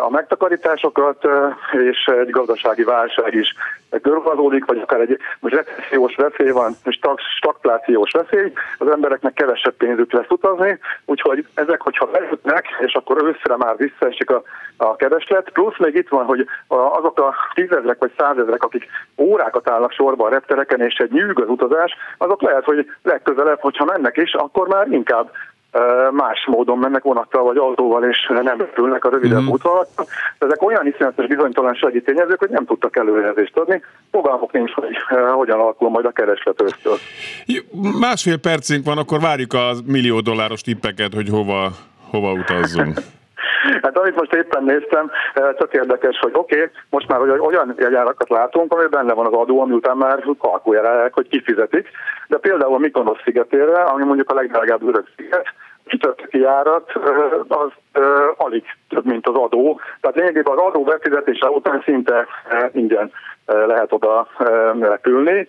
[0.00, 1.28] a megtakarításokat,
[1.72, 3.54] és egy gazdasági válság is
[4.00, 10.12] körvazódik, vagy akár egy most recessziós veszély van, most stagflációs veszély, az embereknek kevesebb pénzük
[10.12, 14.42] lesz utazni, úgyhogy ezek, hogyha bejutnak, és akkor őszre már visszaesik a,
[14.76, 19.92] a kereslet, plusz még itt van, hogy azok a tízezrek vagy százezrek, akik órákat állnak
[19.92, 24.34] sorba a reptereken, és egy nyűg az utazás, azok lehet, hogy legközelebb, hogyha mennek is,
[24.34, 25.30] akkor már inkább
[26.10, 29.48] más módon mennek vonattal vagy autóval, és nem repülnek a rövidebb mm.
[29.48, 30.06] útvonalakon.
[30.38, 33.82] Ezek olyan iszonyatos bizonytalansági tényezők, hogy nem tudtak előrejelzést adni.
[34.10, 34.96] Fogalmuk nincs, hogy
[35.32, 36.96] hogyan alakul majd a kereslet ősztől.
[38.00, 41.70] Másfél percünk van, akkor várjuk a millió dolláros tippeket, hogy hova,
[42.10, 42.98] hova utazzunk.
[43.82, 48.72] Hát amit most éppen néztem, tök érdekes, hogy oké, okay, most már olyan jegyárakat látunk,
[48.72, 51.88] ami benne van az adó, ami után már kalkulálják, hogy kifizetik,
[52.28, 55.46] de például a Mikonos szigetére, ami mondjuk a legdrágább örök sziget,
[55.86, 56.92] csütörtöki járat
[57.48, 57.70] az
[58.36, 59.80] alig több, mint az adó.
[60.00, 62.26] Tehát lényegében az adó befizetése után szinte
[62.72, 63.12] ingyen
[63.46, 64.26] lehet oda
[64.80, 65.48] repülni.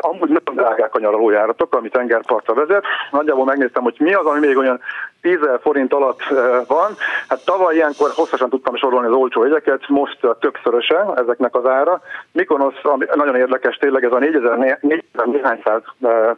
[0.00, 2.84] Amúgy nagyon drágák a nyaralójáratok, ami tengerpartra vezet.
[3.10, 4.80] Nagyjából megnéztem, hogy mi az, ami még olyan
[5.20, 6.22] 10 forint alatt
[6.66, 6.92] van.
[7.28, 12.00] Hát tavaly ilyenkor hosszasan tudtam sorolni az olcsó jegyeket, most többszöröse ezeknek az ára.
[12.32, 12.74] Mikonos,
[13.14, 14.78] nagyon érdekes tényleg, ez a 4000
[15.24, 15.82] néhány száz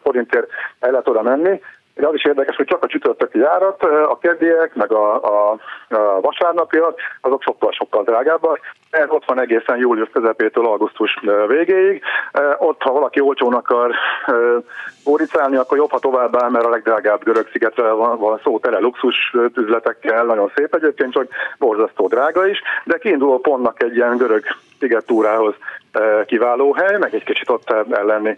[0.03, 0.49] forintért
[0.81, 1.61] el lehet oda menni.
[1.97, 6.21] Ugye az is érdekes, hogy csak a csütörtöki járat, a keddiek, meg a, a, a
[6.21, 8.61] vasárnapiak, azok sokkal-sokkal drágábbak.
[8.91, 12.03] Ez ott van egészen július közepétől augusztus végéig.
[12.59, 18.19] Ott, ha valaki olcsón akaróricálni, akkor jobb, ha tovább mert a legdrágább görög szigetre van,
[18.19, 23.83] van szó tele luxus üzletekkel, nagyon szép egyébként, csak borzasztó drága is, de kiinduló pontnak
[23.83, 24.45] egy ilyen görög
[24.81, 25.55] szigettúrához
[26.27, 28.37] kiváló hely, meg egy kicsit ott ellenni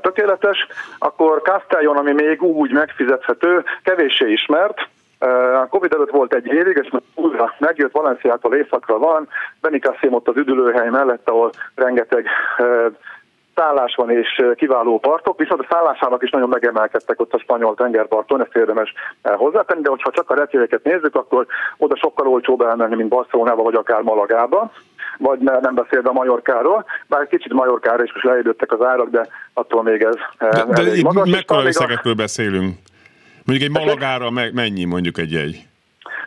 [0.00, 0.66] tökéletes.
[0.98, 4.88] Akkor Castellon, ami még úgy megfizethető, kevéssé ismert,
[5.62, 9.28] a Covid előtt volt egy évig, és újra megjött Valenciától északra van,
[9.60, 12.26] Benicassim ott az üdülőhely mellett, ahol rengeteg
[13.54, 18.40] szállás van és kiváló partok, viszont a szállásának is nagyon megemelkedtek ott a spanyol tengerparton,
[18.40, 23.08] ezt érdemes hozzátenni, de hogyha csak a repjegyeket nézzük, akkor oda sokkal olcsóbb elmenni, mint
[23.08, 24.72] Barcelonába vagy akár Malagába,
[25.18, 29.82] vagy nem beszélve a Majorkáról, bár kicsit Majorkára is most leérődtek az árak, de attól
[29.82, 31.30] még ez de, de elég magas.
[31.30, 32.76] Mekkora összegekről beszélünk?
[33.44, 35.66] Mondjuk egy Malagára mennyi mondjuk egy jegy?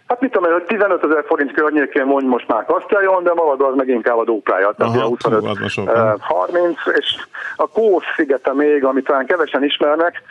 [0.08, 3.76] Hát mit tudom, hogy 15 ezer forint környékén mondj most már Kasztályon, de Malaga az
[3.76, 4.74] meg inkább a duplája.
[4.78, 7.16] Tehát Aha, 25, hú, sok, 30, és
[7.56, 10.22] a Kós szigete még, amit talán kevesen ismernek,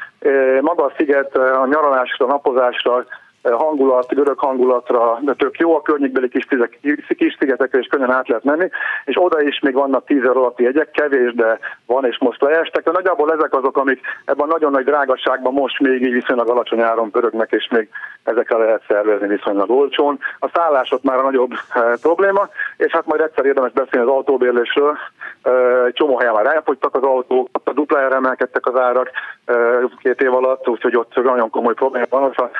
[0.60, 3.04] maga a sziget a nyaralásra, napozásra
[3.52, 6.78] hangulat, görög hangulatra, de tök jó, a környékbeli kis, tizek,
[7.16, 8.70] kis szigetekre is könnyen át lehet menni,
[9.04, 12.84] és oda is még vannak tízer alatti jegyek, kevés, de van, és most leestek.
[12.84, 16.80] De nagyjából ezek azok, amik ebben a nagyon nagy drágaságban most még így viszonylag alacsony
[16.80, 17.88] áron pörögnek, és még
[18.24, 20.18] ezekre lehet szervezni viszonylag olcsón.
[20.38, 24.96] A szállások már a nagyobb e, probléma, és hát majd egyszer érdemes beszélni az autóbérlésről.
[25.42, 25.50] E,
[25.84, 29.10] egy csomó helyen már elfogytak az autók, a duplájára emelkedtek az árak
[29.44, 29.54] e,
[29.98, 32.32] két év alatt, úgyhogy ott nagyon komoly probléma van.
[32.34, 32.50] Ha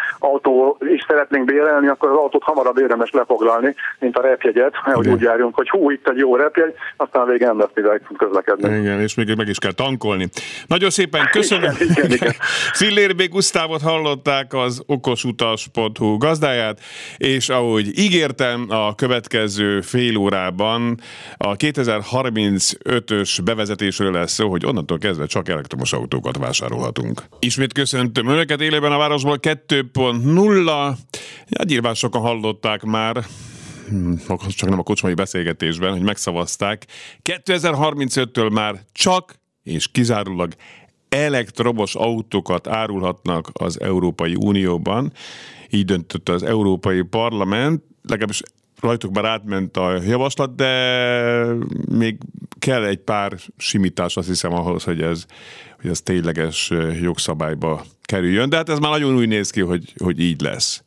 [0.74, 5.20] autó is szeretnénk bérelni, akkor az autót hamarabb érdemes lefoglalni, mint a repjegyet, hogy úgy
[5.20, 8.78] járjunk, hogy hú, itt egy jó repjegy, aztán végén nem lesz mivel közlekedni.
[8.78, 10.28] Igen, és még meg is kell tankolni.
[10.66, 11.74] Nagyon szépen köszönöm.
[11.80, 12.32] Igen, igen, igen.
[12.80, 13.22] Fillér B.
[13.28, 16.80] Gusztávot hallották az okosutas.hu gazdáját,
[17.16, 21.00] és ahogy ígértem, a következő fél órában
[21.37, 27.22] a 2035-ös bevezetésről lesz szó, hogy onnantól kezdve csak elektromos autókat vásárolhatunk.
[27.38, 30.96] Ismét köszöntöm Önöket élében a városból 2.0 nulla.
[31.48, 33.24] Ja, nyilván sokan hallották már,
[33.88, 34.12] hm,
[34.48, 36.87] csak nem a kocsmai beszélgetésben, hogy megszavazták.
[37.22, 40.55] 2035-től már csak és kizárólag
[41.09, 45.12] elektromos autókat árulhatnak az Európai Unióban.
[45.70, 48.42] Így döntött az Európai Parlament, legalábbis
[48.84, 50.72] rajtuk már átment a javaslat, de
[51.90, 52.18] még
[52.58, 55.26] kell egy pár simítás, azt hiszem ahhoz, hogy ez,
[55.80, 60.20] hogy ez tényleges jogszabályba kerüljön, de hát ez már nagyon úgy néz ki, hogy, hogy
[60.20, 60.84] így lesz.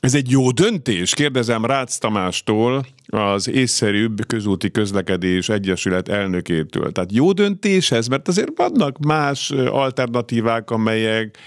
[0.00, 6.92] Ez egy jó döntés, kérdezem Rácz Tamástól, az észszerűbb közúti közlekedés egyesület elnökétől.
[6.92, 11.38] Tehát jó döntés ez, mert azért vannak más alternatívák, amelyek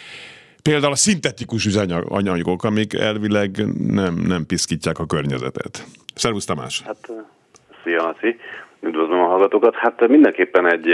[0.70, 3.50] például a szintetikus üzemanyagok, amik elvileg
[3.88, 5.84] nem, nem piszkítják a környezetet.
[6.16, 6.82] Szervusz Tamás!
[6.86, 7.12] Hát,
[7.84, 8.40] szia Laci!
[8.82, 9.76] Üdvözlöm a hallgatókat!
[9.76, 10.88] Hát mindenképpen egy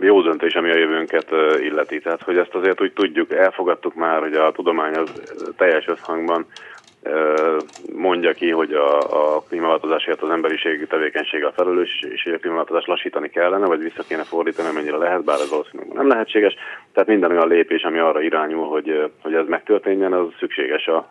[0.00, 1.28] jó döntés, ami a jövőnket
[1.60, 2.00] illeti.
[2.00, 5.10] Tehát, hogy ezt azért úgy tudjuk, elfogadtuk már, hogy a tudomány az
[5.56, 6.46] teljes összhangban
[7.94, 12.86] mondja ki, hogy a, a klímaváltozásért az emberiség tevékenysége a felelős, és hogy a klímaváltozást
[12.86, 16.54] lassítani kellene, vagy vissza kéne fordítani, mennyire lehet, bár ez valószínűleg nem lehetséges.
[16.92, 21.06] Tehát minden olyan lépés, ami arra irányul, hogy, hogy ez megtörténjen, az szükséges a,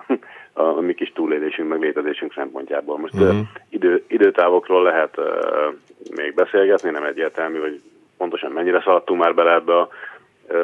[0.54, 2.98] a, a mi kis túlélésünk, meg létezésünk szempontjából.
[2.98, 3.38] Most uh-huh.
[3.70, 5.26] idő, időtávokról lehet uh,
[6.16, 7.82] még beszélgetni, nem egyértelmű, hogy
[8.18, 9.90] pontosan mennyire szaladtunk már bele ebbe a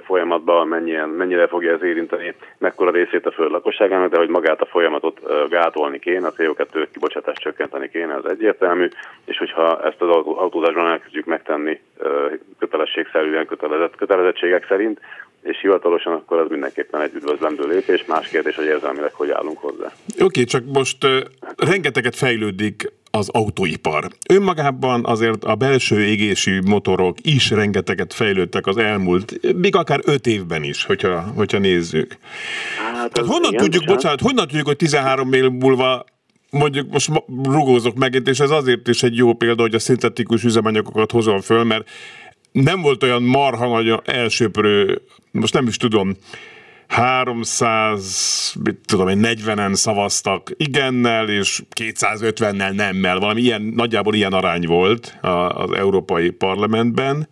[0.05, 4.65] folyamatba, mennyien, mennyire fogja ez érinteni, mekkora részét a föld lakosságának, de hogy magát a
[4.65, 5.19] folyamatot
[5.49, 8.87] gátolni kéne, a CO2 kibocsátást csökkenteni kéne, az egyértelmű,
[9.25, 11.81] és hogyha ezt az autózásban elkezdjük megtenni
[12.59, 14.99] kötelességszerűen kötelezett, kötelezettségek szerint,
[15.43, 18.05] és hivatalosan, akkor az mindenképpen egy üdvözlendő lépés.
[18.05, 19.85] Más kérdés, hogy érzelmileg hogy állunk hozzá.
[19.85, 21.19] Oké, okay, csak most uh,
[21.57, 24.07] rengeteget fejlődik az autóipar.
[24.29, 30.63] Önmagában azért a belső égési motorok is rengeteget fejlődtek az elmúlt, még akár öt évben
[30.63, 32.17] is, hogyha, hogyha nézzük.
[32.77, 36.05] Hát Tehát honnan igen, tudjuk, bocsánat, bocsánat, honnan tudjuk, hogy 13 év múlva
[36.49, 37.09] mondjuk most
[37.43, 41.63] rugózok megint, és ez azért is egy jó példa, hogy a szintetikus üzemanyagokat hozom föl,
[41.63, 41.89] mert
[42.51, 46.17] nem volt olyan marha nagy elsőprő, most nem is tudom,
[46.87, 54.65] 300, mit tudom én, 40-en szavaztak igennel, és 250-nel nemmel, valami ilyen, nagyjából ilyen arány
[54.65, 57.29] volt az Európai Parlamentben.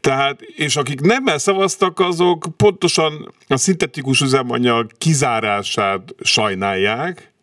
[0.00, 7.34] Tehát, és akik nemmel szavaztak, azok pontosan a szintetikus üzemanyag kizárását sajnálják,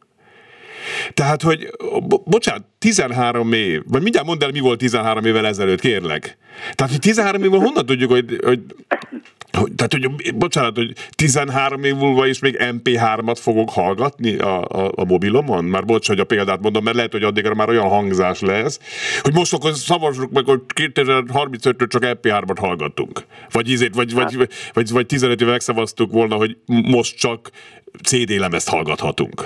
[1.14, 1.70] tehát, hogy,
[2.08, 6.38] bo- bocsánat, 13 év, vagy mindjárt mondd el, mi volt 13 évvel ezelőtt, kérlek.
[6.76, 8.62] Tehát, hogy 13 évvel honnan tudjuk, hogy, hogy
[9.58, 14.92] Hogy, tehát, hogy bocsánat, hogy 13 év múlva is még MP3-at fogok hallgatni a, a,
[14.96, 15.66] a mobilomon?
[15.66, 18.80] Már bocs, hogy a példát mondom, mert lehet, hogy addigra már olyan hangzás lesz,
[19.22, 23.26] hogy most akkor szavazzuk meg, hogy 2035-től csak MP3-at hallgatunk.
[23.52, 27.50] Vagy, ízét, vagy, vagy, vagy, vagy, vagy 15 éve megszavaztuk volna, hogy most csak
[28.04, 29.46] CD lemezt hallgathatunk.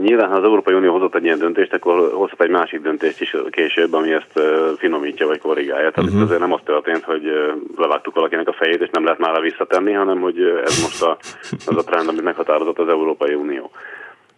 [0.00, 3.36] Nyilván, ha az Európai Unió hozott egy ilyen döntést, akkor hozhat egy másik döntést is
[3.50, 4.40] később, ami ezt
[4.78, 5.90] finomítja vagy korrigálja.
[5.90, 6.22] Tehát uh-huh.
[6.22, 7.22] azért nem az történt, hogy
[7.76, 11.16] levágtuk valakinek a fejét, és nem lehet már visszatenni, hanem hogy ez most a,
[11.66, 13.70] az a trend, amit meghatározott az Európai Unió.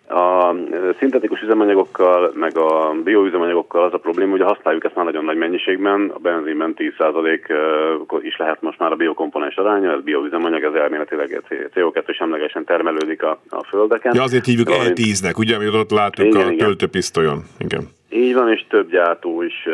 [0.09, 0.55] A
[0.99, 6.11] szintetikus üzemanyagokkal, meg a bioüzemanyagokkal az a probléma, hogy használjuk ezt már nagyon nagy mennyiségben,
[6.15, 11.43] a benzinben 10% is lehet most már a biokomponens aránya, ez bioüzemanyag, ez elméletileg
[11.75, 14.15] CO2 semlegesen termelődik a, a földeken.
[14.15, 17.43] Ja, azért hívjuk E10-nek, ugye, amit ott látunk igen, a töltőpisztolyon.
[17.59, 17.89] Igen.
[18.11, 19.69] Így van, és több gyártó is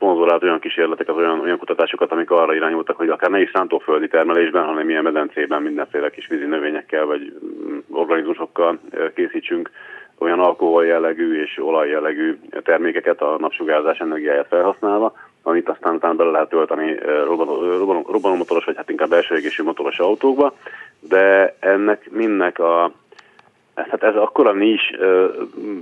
[0.00, 4.08] szponzorált olyan kísérletek, az olyan, olyan kutatásokat, amik arra irányultak, hogy akár ne is szántóföldi
[4.08, 8.78] termelésben, hanem ilyen medencében mindenféle kis vízi növényekkel vagy mm, organizmusokkal
[9.14, 9.70] készítsünk
[10.18, 16.30] olyan alkohol jellegű és olaj jellegű termékeket a napsugárzás energiáját felhasználva, amit aztán utána bele
[16.30, 16.98] lehet tölteni
[18.06, 20.54] robbanómotoros, vagy hát inkább belső motoros autókba,
[21.00, 22.92] de ennek mindnek a
[23.88, 24.82] Hát ez akkora nincs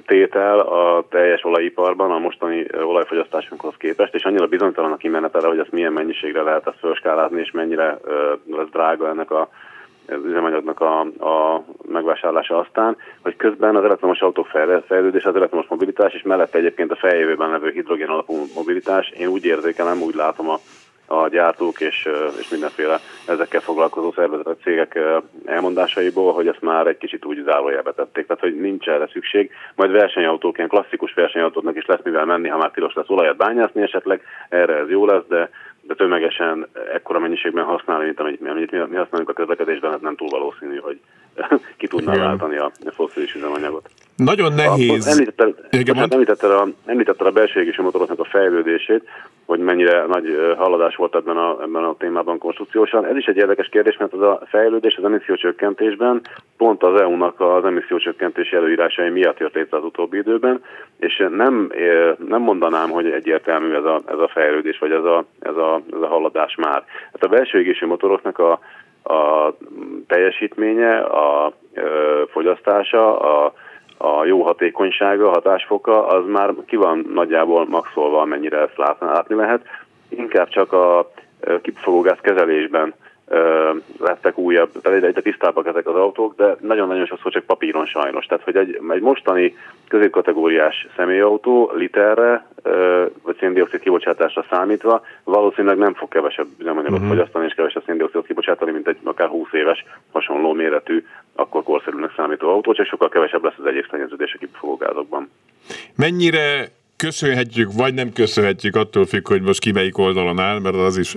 [0.06, 5.72] tétel a teljes olajiparban a mostani olajfogyasztásunkhoz képest, és annyira bizonytalan a kimenetele, hogy ezt
[5.72, 7.98] milyen mennyiségre lehet ezt felskálázni, és mennyire
[8.46, 9.48] lesz drága ennek a
[10.11, 14.46] az üzemanyagnak a, a megvásárlása aztán, hogy közben az elektromos autók
[14.87, 19.44] fejlődés, az elektromos mobilitás, és mellette egyébként a feljövőben levő hidrogén alapú mobilitás, én úgy
[19.44, 20.58] érzékelem, úgy látom a
[21.09, 24.99] a gyártók és, és mindenféle ezekkel foglalkozó szervezetek, cégek
[25.44, 29.51] elmondásaiból, hogy ezt már egy kicsit úgy zárójelbe tették, tehát hogy nincs erre szükség.
[29.75, 33.83] Majd versenyautók, ilyen klasszikus versenyautóknak is lesz mivel menni, ha már tilos lesz olajat bányászni
[33.83, 35.51] esetleg, erre ez jó lesz, de
[35.88, 40.16] de tömegesen ekkora mennyiségben használni, mint amit, amit mi, mi használunk a közlekedésben, ez nem
[40.16, 41.01] túl valószínű, hogy
[41.79, 43.90] ki tudná váltani a fosszilis üzemanyagot.
[44.24, 45.07] Nagyon nehéz.
[45.07, 45.54] Említetted,
[46.11, 49.09] említetted, a, említetted a belső égési motoroknak a fejlődését,
[49.46, 53.07] hogy mennyire nagy haladás volt ebben a, ebben a témában konstrukciósan.
[53.07, 56.20] Ez is egy érdekes kérdés, mert az a fejlődés az emissziócsökkentésben
[56.57, 60.62] pont az EU-nak az emissziócsökkentési előírásai miatt jött létre az utóbbi időben,
[60.96, 61.72] és nem,
[62.28, 66.00] nem mondanám, hogy egyértelmű ez a, ez a fejlődés, vagy ez a, ez, a, ez
[66.00, 66.85] a haladás már.
[67.12, 68.61] Hát a belső égési motoroknak a,
[69.12, 69.54] a
[70.07, 71.52] teljesítménye, a
[72.33, 73.52] fogyasztása, a
[73.98, 79.66] a jó hatékonysága, hatásfoka, az már ki van nagyjából maxolva, amennyire ezt látni lehet.
[80.08, 81.11] Inkább csak a
[81.62, 82.94] kipufogógáz kezelésben
[83.99, 88.27] lettek újabb, tehát egyre tisztábbak ezek az autók, de nagyon-nagyon sokszor csak papíron sajnos.
[88.27, 89.57] Tehát, hogy egy, egy mostani
[89.88, 92.47] középkategóriás személyautó literre,
[93.23, 97.09] vagy széndiokszid kibocsátásra számítva valószínűleg nem fog kevesebb üzemanyagot uh-huh.
[97.09, 102.49] fogyasztani és kevesebb széndiokszidot kibocsátani, mint egy akár 20 éves hasonló méretű, akkor korszerűnek számító
[102.49, 105.31] autó, csak sokkal kevesebb lesz az egyéb szennyeződés a kipufogógázokban.
[105.97, 110.96] Mennyire köszönhetjük, vagy nem köszönhetjük, attól függ, hogy most ki melyik oldalon áll, mert az
[110.96, 111.14] is,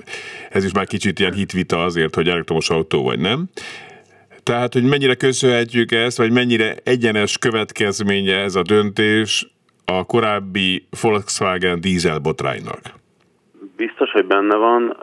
[0.50, 3.50] ez is már kicsit ilyen hitvita azért, hogy elektromos autó vagy nem.
[4.44, 9.48] Tehát, hogy mennyire köszönhetjük ezt, vagy mennyire egyenes következménye ez a döntés
[9.86, 13.01] a korábbi Volkswagen dízel botránynak?
[13.82, 14.98] Biztos, hogy benne van.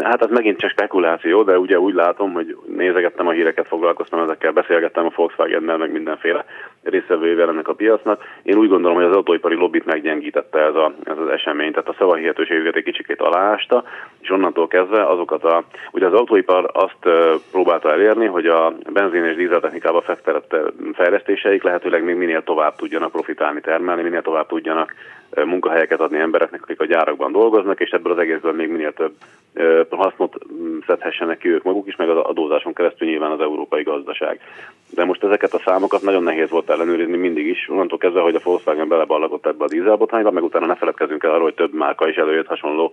[0.00, 4.52] Hát az megint csak spekuláció, de ugye úgy látom, hogy nézegettem a híreket, foglalkoztam ezekkel,
[4.52, 6.44] beszélgettem a Volkswagen-nel, meg mindenféle
[6.82, 8.22] részevőjével ennek a piacnak.
[8.42, 11.94] Én úgy gondolom, hogy az autóipari lobbit meggyengítette ez, a, ez az esemény, tehát a
[11.98, 13.84] szavahihetőségüket egy kicsikét aláásta,
[14.20, 15.64] és onnantól kezdve azokat a...
[15.92, 17.14] Ugye az autóipar azt
[17.50, 20.56] próbálta elérni, hogy a benzin és dízeltechnikába fektetett
[20.92, 24.94] fejlesztéseik lehetőleg még minél tovább tudjanak profitálni, termelni, minél tovább tudjanak
[25.34, 29.14] munkahelyeket adni embereknek, akik a gyárakban dolgoznak, és ebből az egészből még minél több
[29.90, 34.40] hasznot mm, szedhessenek ki ők maguk is, meg az adózáson keresztül nyilván az európai gazdaság.
[34.90, 38.40] De most ezeket a számokat nagyon nehéz volt ellenőrizni mindig is, onnantól kezdve, hogy a
[38.42, 42.16] Volkswagen beleballagott ebbe a dízelbotrányba, meg utána ne feledkezzünk el arról, hogy több márka is
[42.16, 42.92] előjött hasonló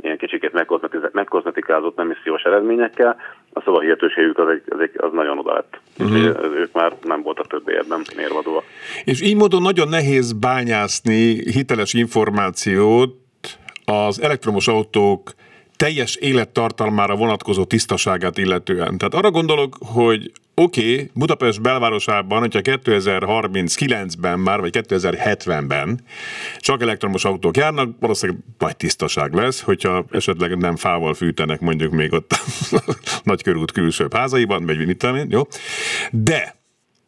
[0.00, 0.72] ilyen kicsikét
[1.12, 3.16] megkozmetikázott emissziós eredményekkel,
[3.54, 5.80] a szavahihetőségük az, egy, az, egy, az nagyon oda lett.
[5.98, 6.54] Uh-huh.
[6.54, 8.64] Ők már nem voltak többé ebben mérvadóak.
[9.04, 13.14] És így módon nagyon nehéz bányászni hiteles információt
[13.84, 15.34] az elektromos autók
[15.76, 18.98] teljes élettartalmára vonatkozó tisztaságát illetően.
[18.98, 26.00] Tehát arra gondolok, hogy oké, okay, Budapest belvárosában, hogyha 2039-ben már, vagy 2070-ben
[26.58, 32.12] csak elektromos autók járnak, valószínűleg nagy tisztaság lesz, hogyha esetleg nem fával fűtenek mondjuk még
[32.12, 32.38] ott a
[33.22, 35.42] nagykörút külső házaiban, vagy mit tudom én, jó?
[36.10, 36.56] De,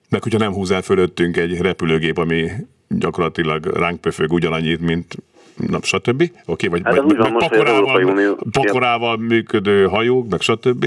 [0.08, 2.50] meg hogyha nem húz el fölöttünk egy repülőgép, ami
[2.88, 5.16] gyakorlatilag ránk pöfög ugyanannyit, mint
[5.56, 6.22] na, stb.
[6.22, 8.38] Oké, okay, vagy, hát vagy pakorával, Unió...
[8.50, 10.86] pakorával működő hajók, meg stb.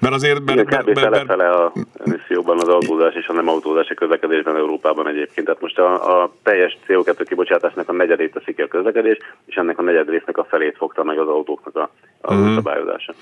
[0.00, 0.44] Mert azért...
[0.44, 0.98] Mert, Igen, kb.
[0.98, 1.72] Mert, fele a
[2.06, 5.46] emisszióban az autózás és a nem autózási közlekedésben Európában egyébként.
[5.46, 9.78] Tehát most a, a teljes CO2 kibocsátásnak a negyedét teszik ki a közlekedés, és ennek
[9.78, 12.54] a negyed résznek a felét fogta meg az autóknak a, a uh-huh.
[12.54, 13.14] szabályozása.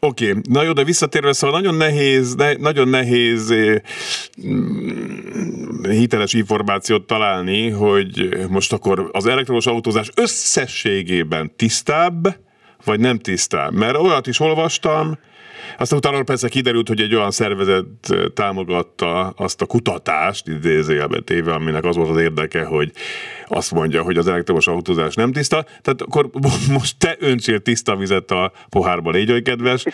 [0.00, 0.42] Oké, okay.
[0.50, 3.76] na jó, de visszatérve, szóval nagyon nehéz, ne, nagyon nehéz eh,
[4.46, 12.28] mm, hiteles információt találni, hogy most akkor az elektromos autózás összességében tisztább,
[12.84, 13.72] vagy nem tisztább.
[13.72, 15.18] Mert olyat is olvastam,
[15.78, 17.86] aztán utána persze kiderült, hogy egy olyan szervezet
[18.34, 22.92] támogatta azt a kutatást, idézőjelben téve, aminek az volt az érdeke, hogy
[23.46, 25.62] azt mondja, hogy az elektromos autózás nem tiszta.
[25.62, 26.30] Tehát akkor
[26.78, 29.84] most te öntsél tiszta vizet a pohárba, légy oly kedves,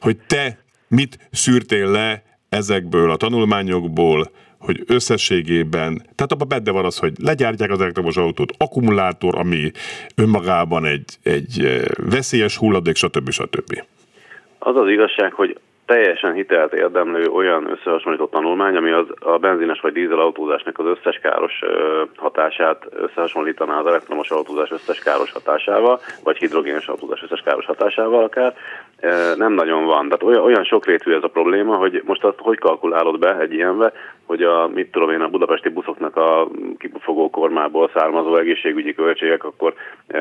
[0.00, 0.58] hogy te
[0.88, 7.70] mit szűrtél le ezekből a tanulmányokból, hogy összességében, tehát abban benne van az, hogy legyártják
[7.70, 9.70] az elektromos autót, akkumulátor, ami
[10.14, 13.30] önmagában egy, egy veszélyes hulladék, stb.
[13.30, 13.82] stb.
[14.66, 19.92] Az az igazság, hogy teljesen hitelt érdemlő olyan összehasonlított tanulmány, ami az, a benzines vagy
[19.92, 21.60] dízel autózásnak az összes káros
[22.16, 28.54] hatását összehasonlítaná az elektromos autózás összes káros hatásával, vagy hidrogénes autózás összes káros hatásával akár,
[29.36, 30.04] nem nagyon van.
[30.04, 33.92] Tehát olyan, olyan sokrétű ez a probléma, hogy most azt hogy kalkulálod be egy ilyenbe,
[34.26, 36.48] hogy a, mit tudom én, a budapesti buszoknak a
[36.78, 39.74] kipufogó kormából származó egészségügyi költségek, akkor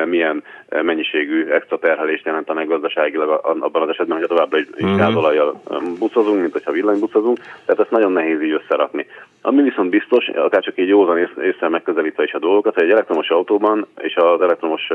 [0.05, 4.97] milyen mennyiségű extra terhelést jelentenek gazdaságilag abban az esetben, hogy továbbra is mm-hmm.
[4.97, 5.61] gázolajjal
[5.99, 9.05] buszozunk, mint hogyha villanybuszozunk, tehát ezt nagyon nehéz így összerakni.
[9.41, 13.29] Ami viszont biztos, akár csak egy józan észre megközelítve is a dolgokat, hogy egy elektromos
[13.29, 14.87] autóban és az elektromos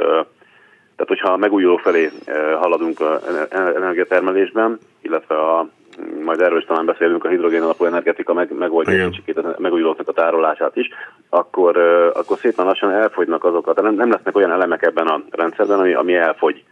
[0.98, 2.10] tehát, hogyha a megújuló felé
[2.60, 3.20] haladunk a
[3.52, 5.68] energiatermelésben, illetve a
[6.24, 10.12] majd erről is talán beszélünk, a hidrogén alapú energetika meg, megoldja egy kicsit megújulóknak a
[10.12, 10.88] tárolását is,
[11.28, 11.76] akkor,
[12.14, 16.14] akkor szépen lassan elfogynak azokat, nem, nem lesznek olyan elemek ebben a rendszerben, ami, ami
[16.14, 16.64] elfogy.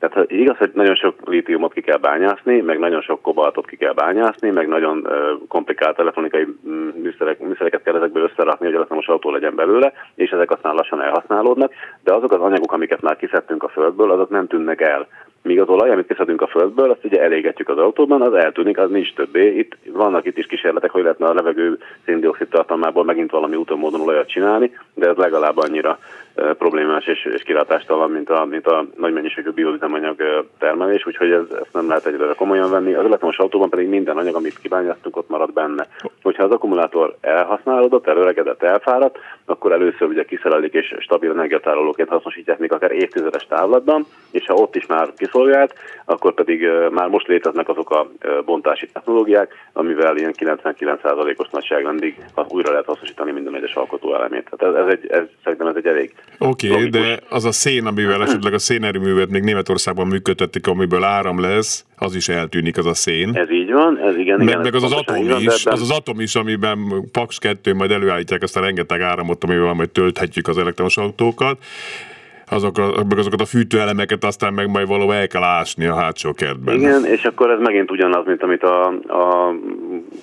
[0.00, 3.92] Tehát igaz, hogy nagyon sok lítiumot ki kell bányászni, meg nagyon sok kobaltot ki kell
[3.92, 5.08] bányászni, meg nagyon
[5.48, 10.50] komplikált elektronikai mm, műszerek, műszereket kell ezekből összerakni, hogy elektromos autó legyen belőle, és ezek
[10.50, 11.72] aztán lassan elhasználódnak,
[12.04, 15.06] de azok az anyagok, amiket már kiszedtünk a földből, azok nem tűnnek el.
[15.42, 18.90] Míg az olaj, amit kiszedünk a földből, azt ugye elégetjük az autóban, az eltűnik, az
[18.90, 19.58] nincs többé.
[19.58, 24.00] Itt vannak itt is kísérletek, hogy lehetne a levegő széndiokszid tartalmából megint valami úton módon
[24.00, 25.98] olajat csinálni, de ez legalább annyira
[26.58, 31.72] problémás és, és kilátástalan, mint a, mint a nagy mennyiségű bioüzemanyag termelés, úgyhogy ez, ezt
[31.72, 32.94] nem lehet egyre komolyan venni.
[32.94, 35.86] Az elektromos autóban pedig minden anyag, amit kibányáztunk, ott marad benne.
[36.22, 42.72] Hogyha az akkumulátor elhasználódott, előregedett, elfáradt, akkor először ugye kiszerelik és stabil energiatárolóként hasznosítják még
[42.72, 45.74] akár évtizedes távlatban, és ha ott is már kiszolgált,
[46.04, 48.08] akkor pedig már most léteznek azok a
[48.44, 54.50] bontási technológiák, amivel ilyen 99%-os nagyságrendig újra lehet hasznosítani minden egyes alkotóelemét.
[54.50, 57.86] Tehát ez, ez, egy, ez szerintem ez egy elég Oké, okay, de az a szén,
[57.86, 62.94] amivel esetleg a szénerőművet még Németországban működtetik, amiből áram lesz, az is eltűnik, az a
[62.94, 63.36] szén.
[63.36, 64.36] Ez így van, ez igen.
[64.36, 66.78] Meg, igen meg az az atom van, is, az az atom is, amiben
[67.12, 71.58] Pax 2 majd előállítják azt a rengeteg áramot, amivel majd tölthetjük az elektromos autókat
[72.50, 76.32] azok a, meg azokat a fűtőelemeket aztán meg majd valahol el kell ásni a hátsó
[76.32, 76.74] kertben.
[76.74, 79.54] Igen, és akkor ez megint ugyanaz, mint amit a, a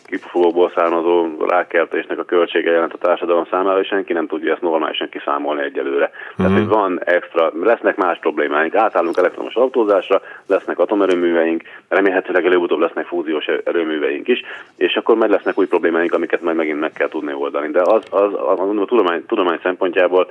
[0.05, 5.09] kipufogóból származó rákeltésnek a költsége jelent a társadalom számára, és senki nem tudja ezt normálisan
[5.09, 6.11] kiszámolni egyelőre.
[6.35, 6.67] Tehát, uh-huh.
[6.67, 13.45] hogy van extra, lesznek más problémáink, átállunk elektromos autózásra, lesznek atomerőműveink, remélhetőleg előbb-utóbb lesznek fúziós
[13.63, 14.41] erőműveink is,
[14.75, 17.71] és akkor majd lesznek új problémáink, amiket majd megint meg kell tudni oldani.
[17.71, 20.27] De az, az a, a, a tudomány, tudomány szempontjából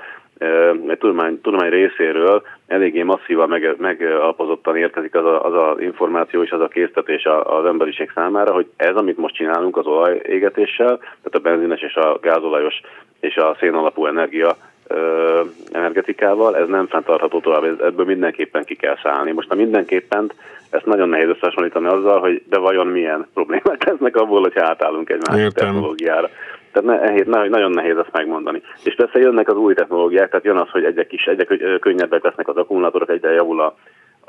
[0.89, 6.51] egy tudomány, tudomány részéről eléggé masszívan meg, megalapozottan érkezik az a, az a információ és
[6.51, 11.39] az a késztetés az emberiség számára, hogy ez, amit most csinálunk az olajégetéssel, tehát a
[11.39, 12.81] benzines és a gázolajos
[13.21, 14.57] és a szénalapú energia
[14.87, 15.41] ö,
[15.73, 19.33] energetikával, ez nem fenntartható tovább, ebből mindenképpen ki kell szállni.
[19.33, 20.31] Most a mindenképpen
[20.71, 25.21] ezt nagyon nehéz összehasonlítani azzal, hogy de vajon milyen problémák lesznek abból, hogy átállunk egy
[25.29, 25.65] másik Értem.
[25.65, 26.29] technológiára.
[26.73, 28.63] Tehát ne, nagyon nehéz ezt megmondani.
[28.83, 32.49] És persze jönnek az új technológiák, tehát jön az, hogy egyre kis, egyre könnyebbek lesznek
[32.49, 33.75] az akkumulátorok, egyre javul a,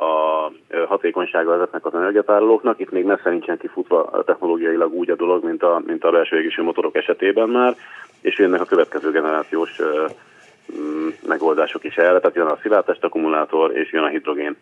[0.04, 0.52] a
[0.88, 2.80] hatékonysága ezeknek az energiatárolóknak.
[2.80, 6.62] Itt még messze nincsen kifutva technológiailag úgy a dolog, mint a, mint a belső égésű
[6.62, 7.76] motorok esetében már,
[8.22, 9.80] és jönnek a következő generációs
[11.28, 14.56] megoldások is erre, tehát jön a szilárdtest akkumulátor, és jön a hidrogén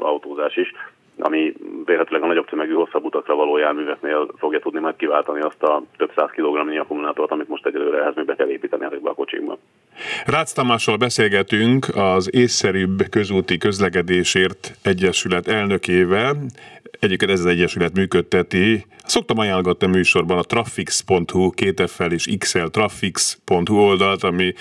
[0.00, 0.72] autózás is
[1.20, 1.52] ami
[1.84, 6.10] vélhetőleg a nagyobb tömegű hosszabb utakra való járműveknél fogja tudni majd kiváltani azt a több
[6.16, 9.58] száz kilogramnyi akkumulátort, amit most egyelőre ehhez még be kell építeni ezekbe a kocsikba.
[10.26, 16.36] Rácz Tamással beszélgetünk az észszerűbb közúti közlekedésért egyesület elnökével.
[17.00, 18.86] Egyébként ez az egyesület működteti.
[19.04, 24.54] Szoktam ajánlgatni a műsorban a trafix.hu, két f és xl trafix.hu oldalt, ami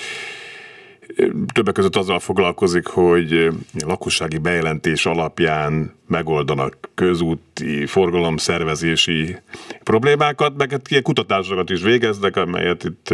[1.54, 3.48] többek között azzal foglalkozik, hogy
[3.86, 9.38] lakossági bejelentés alapján megoldanak közúti forgalomszervezési
[9.84, 13.14] problémákat, meg hát ilyen kutatásokat is végeznek, amelyet itt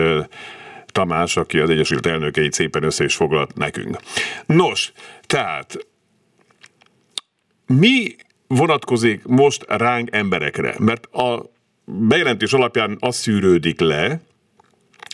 [0.85, 3.97] Tamás, aki az Egyesült Elnökeit szépen össze is foglalt nekünk.
[4.45, 4.91] Nos,
[5.25, 5.87] tehát
[7.65, 8.15] mi
[8.47, 10.75] vonatkozik most ránk emberekre?
[10.79, 11.51] Mert a
[11.85, 14.21] bejelentés alapján az szűrődik le,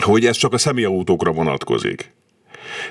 [0.03, 2.11] hogy ez csak a személyautókra vonatkozik.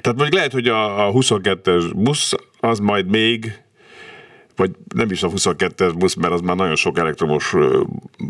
[0.01, 3.53] Tehát mondjuk lehet, hogy a, a 22-es busz az majd még
[4.59, 7.55] vagy nem is a 22-es busz, mert az már nagyon sok elektromos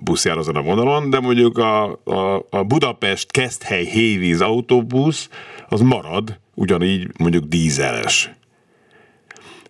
[0.05, 5.29] busz jár azon a vonalon, de mondjuk a, a, a Budapest Keszthely Hévíz autóbusz
[5.69, 8.31] az marad ugyanígy mondjuk dízeles.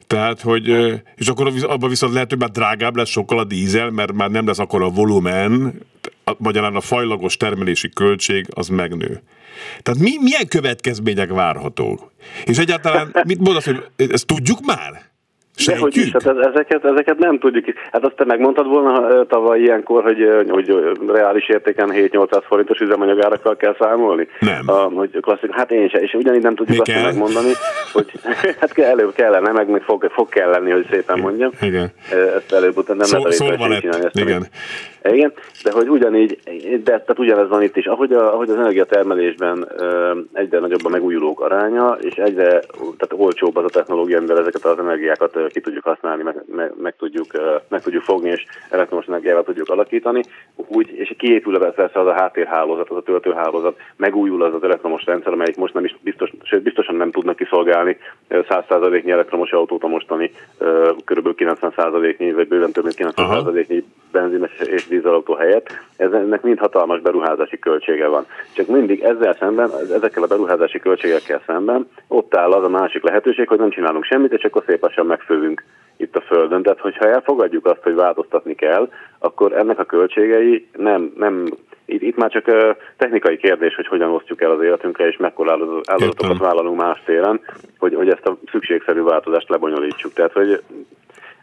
[0.06, 0.68] Tehát, hogy,
[1.16, 4.46] és akkor abban viszont lehet, hogy már drágább lesz sokkal a dízel, mert már nem
[4.46, 5.82] lesz akkor a volumen,
[6.38, 9.22] magyarán a fajlagos termelési költség az megnő.
[9.82, 12.12] Tehát mi, milyen következmények várhatók?
[12.44, 15.10] És egyáltalán mit mondasz, hogy ezt tudjuk már?
[15.66, 17.64] Dehogy is, hát ezeket, ezeket nem tudjuk.
[17.92, 20.74] Hát azt te megmondtad volna tavaly ilyenkor, hogy, hogy
[21.06, 24.28] reális értéken 7-800 forintos üzemanyagárakkal kell számolni?
[24.40, 24.62] Nem.
[24.66, 27.10] A, hogy klasszik, hát én sem, és ugyanígy nem tudjuk Mi azt kell?
[27.10, 27.52] megmondani,
[27.92, 28.12] hogy
[28.60, 31.50] hát előbb kellene, meg, meg fog, fog kell lenni, hogy szépen mondjam.
[31.60, 31.88] Igen.
[32.36, 34.04] Ezt előbb-utána nem Szó, lehet szóval csinálni.
[34.04, 34.46] Ezt igen.
[35.02, 35.32] Igen,
[35.62, 36.38] de hogy ugyanígy,
[36.84, 39.68] de tehát ugyanez van itt is, ahogy, a, ahogy az energiatermelésben
[40.32, 42.46] egyre nagyobb a megújulók aránya, és egyre
[42.78, 46.96] tehát olcsóbb az a technológia, amivel ezeket az energiákat ki tudjuk használni, meg, meg, meg,
[46.96, 47.26] tudjuk,
[47.68, 50.22] meg tudjuk fogni, és elektromos energiával tudjuk alakítani,
[50.54, 55.32] úgy, és kiépül persze az a háttérhálózat, az a töltőhálózat, megújul az az elektromos rendszer,
[55.32, 57.96] amelyik most nem is biztos, sőt, biztosan nem tudnak kiszolgálni
[58.30, 60.30] 100%-nyi elektromos autót a mostani
[61.04, 61.28] kb.
[61.36, 65.68] 90%-nyi, vagy bőven több mint 90%-nyi benzines és dízelautó helyett.
[65.96, 68.26] Ez, ennek mind hatalmas beruházási költsége van.
[68.52, 73.48] Csak mindig ezzel szemben, ezekkel a beruházási költségekkel szemben ott áll az a másik lehetőség,
[73.48, 75.06] hogy nem csinálunk semmit, és akkor szép lassan
[75.38, 75.64] megfővünk
[75.96, 76.62] itt a Földön.
[76.62, 81.44] Tehát, hogyha elfogadjuk azt, hogy változtatni kell, akkor ennek a költségei nem, nem
[81.84, 85.82] itt, itt már csak uh, technikai kérdés, hogy hogyan osztjuk el az életünkre, és mekkora
[85.86, 87.40] áldozatokat vállalunk más téren,
[87.78, 90.12] hogy, hogy ezt a szükségszerű változást lebonyolítsuk.
[90.12, 90.62] Tehát, hogy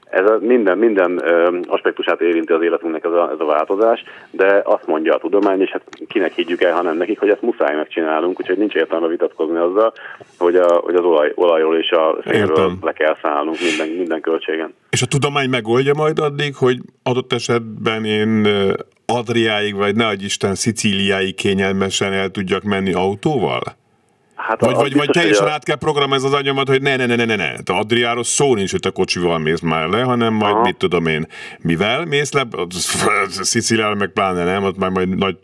[0.09, 1.23] ez a minden, minden
[1.67, 5.69] aspektusát érinti az életünknek ez a, ez a változás, de azt mondja a tudomány, és
[5.69, 9.57] hát kinek higgyük el, ha nem nekik, hogy ezt muszáj megcsinálunk, úgyhogy nincs értelme vitatkozni
[9.57, 9.93] azzal,
[10.37, 14.73] hogy, a, hogy az olaj, olajról és a szénről le kell szállnunk minden, minden költségen.
[14.89, 18.47] És a tudomány megoldja majd addig, hogy adott esetben én
[19.05, 23.61] Adriáig, vagy ne Isten Szicíliáig kényelmesen el tudjak menni autóval?
[24.47, 25.51] Hát vagy, vagy, vagy teljesen a...
[25.51, 27.57] át kell programozni az agyamat, hogy ne, ne, ne, ne, ne, ne.
[27.57, 30.61] Te Adriáról szó nincs, hogy te kocsival mész már le, hanem majd Aha.
[30.61, 31.27] mit tudom én,
[31.59, 32.47] mivel mész le,
[33.29, 35.37] Sziciliára meg pláne nem, ott már majd nagy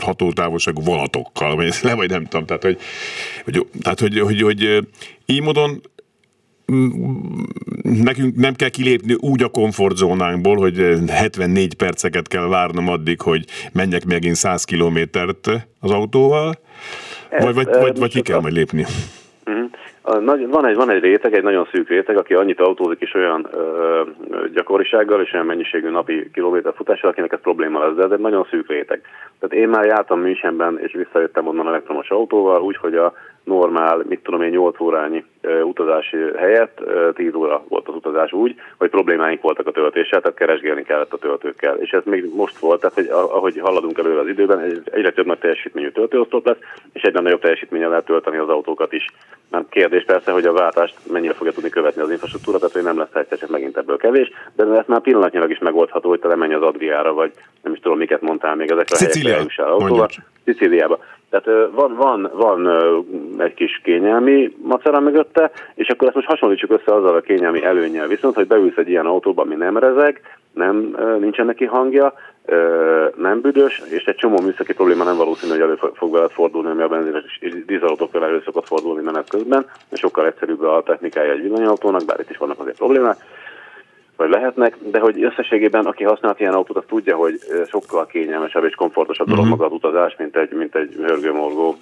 [0.00, 2.46] hatótávolságú vonatokkal mész le, vagy nem tudom.
[2.46, 2.78] Tehát, hogy,
[3.44, 4.86] hogy, tehát, hogy, hogy, hogy
[5.26, 5.80] így módon
[7.82, 14.04] nekünk nem kell kilépni úgy a komfortzónánkból, hogy 74 perceket kell várnom addig, hogy menjek
[14.04, 15.46] megint 100 kilométert
[15.80, 16.58] az autóval,
[17.30, 18.84] vagy, vagy, vagy, vagy ki kell majd lépni?
[19.46, 19.70] Uh-huh.
[20.50, 24.02] Van egy, van egy réteg, egy nagyon szűk réteg, aki annyit autózik is olyan ö,
[24.54, 28.46] gyakorisággal és olyan mennyiségű napi kilométer futással, akinek ez probléma lesz, de ez egy nagyon
[28.50, 29.00] szűk réteg.
[29.38, 33.12] Tehát én már jártam Münchenben, és visszajöttem onnan elektromos autóval, úgyhogy a
[33.48, 35.24] normál, mit tudom én, 8 órányi
[35.62, 36.80] utazási helyett
[37.14, 41.18] 10 óra volt az utazás úgy, hogy problémáink voltak a töltéssel, tehát keresgélni kellett a
[41.18, 41.76] töltőkkel.
[41.76, 45.38] És ez még most volt, tehát hogy ahogy haladunk előre az időben, egyre több nagy
[45.38, 46.58] teljesítményű töltőoszlop lesz,
[46.92, 49.06] és egyre nagyobb teljesítménye lehet tölteni az autókat is.
[49.50, 52.98] Nem kérdés persze, hogy a váltást mennyire fogja tudni követni az infrastruktúra, tehát hogy nem
[52.98, 56.54] lesz egyszer csak megint ebből kevés, de ez már pillanatnyilag is megoldható, hogy te lemenj
[56.54, 57.32] az Adriára, vagy
[57.62, 60.08] nem is tudom, miket mondtál még ezekre a helyekre autóval.
[60.44, 60.98] Szicíliába.
[61.30, 62.68] Tehát van, van, van
[63.38, 68.06] egy kis kényelmi macera mögötte, és akkor ezt most hasonlítsuk össze azzal a kényelmi előnyel.
[68.06, 70.20] Viszont, hogy beülsz egy ilyen autóba, ami nem rezeg,
[70.52, 72.14] nem, nincsen neki hangja,
[73.16, 76.82] nem büdös, és egy csomó műszaki probléma nem valószínű, hogy elő fog veled fordulni, ami
[76.82, 81.42] a benzines és dízelautókkal elő szokott fordulni menet közben, és sokkal egyszerűbb a technikája egy
[81.42, 83.16] villanyautónak, bár itt is vannak azért problémák
[84.18, 87.38] vagy lehetnek, de hogy összességében, aki használt ilyen autót, az tudja, hogy
[87.68, 89.58] sokkal kényelmesebb és komfortosabb dolog uh-huh.
[89.58, 91.76] maga az utazás, mint egy, mint egy hörgőmorgó,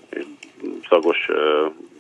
[0.88, 1.28] szagos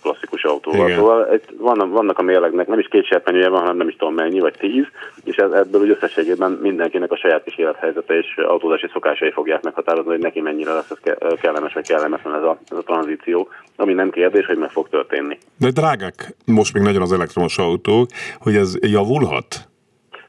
[0.02, 0.86] klasszikus autóval.
[0.86, 0.98] Igen.
[0.98, 4.40] Szóval vannak, vannak a mérlegnek, nem is két serpenyője van, hanem nem is tudom mennyi,
[4.40, 4.84] vagy tíz,
[5.24, 10.10] és ez, ebből úgy összességében mindenkinek a saját kis élethelyzete és autózási szokásai fogják meghatározni,
[10.10, 14.10] hogy neki mennyire lesz ez kellemes vagy kellemetlen ez a, ez a tranzíció, ami nem
[14.10, 15.38] kérdés, hogy meg fog történni.
[15.58, 18.08] De drágák most még nagyon az elektromos autók,
[18.38, 19.68] hogy ez javulhat?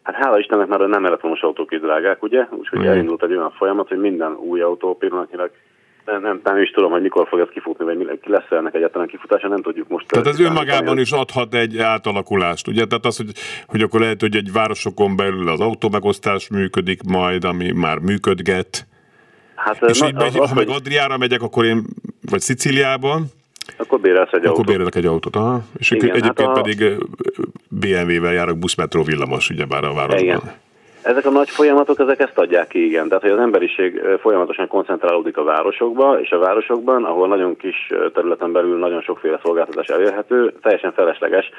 [0.08, 2.46] Hát hála Istennek már nem elektromos autók is drágák, ugye?
[2.50, 2.84] Úgyhogy mm.
[2.84, 5.52] elindult egy olyan folyamat, hogy minden új autó pillanatnyilag
[6.06, 9.48] Nem, nem, nem is tudom, hogy mikor fog ez kifutni, vagy lesz ennek egyáltalán kifutása,
[9.48, 10.08] nem tudjuk most.
[10.08, 12.86] Tehát ez önmagában is adhat egy átalakulást, ugye?
[12.86, 13.32] Tehát az, hogy,
[13.68, 18.88] hogy akkor lehet, hogy egy városokon belül az autómegosztás működik majd, ami már működget.
[19.56, 21.86] Hát, és na, így megy, az, ha meg Adriára megyek, akkor én,
[22.30, 23.26] vagy Szicíliában,
[23.78, 24.66] akkor bérelsz egy akkor autót.
[24.66, 25.62] bérelek egy autót, aha.
[25.78, 26.62] És Igen, egyébként hát a...
[26.62, 26.98] pedig
[27.70, 30.24] BMW-vel járok buszmetró villamos, ugyebár a városban.
[30.24, 30.42] Igen.
[31.02, 33.08] Ezek a nagy folyamatok, ezek ezt adják ki, igen.
[33.08, 38.52] Tehát, hogy az emberiség folyamatosan koncentrálódik a városokba, és a városokban, ahol nagyon kis területen
[38.52, 41.50] belül nagyon sokféle szolgáltatás elérhető, teljesen felesleges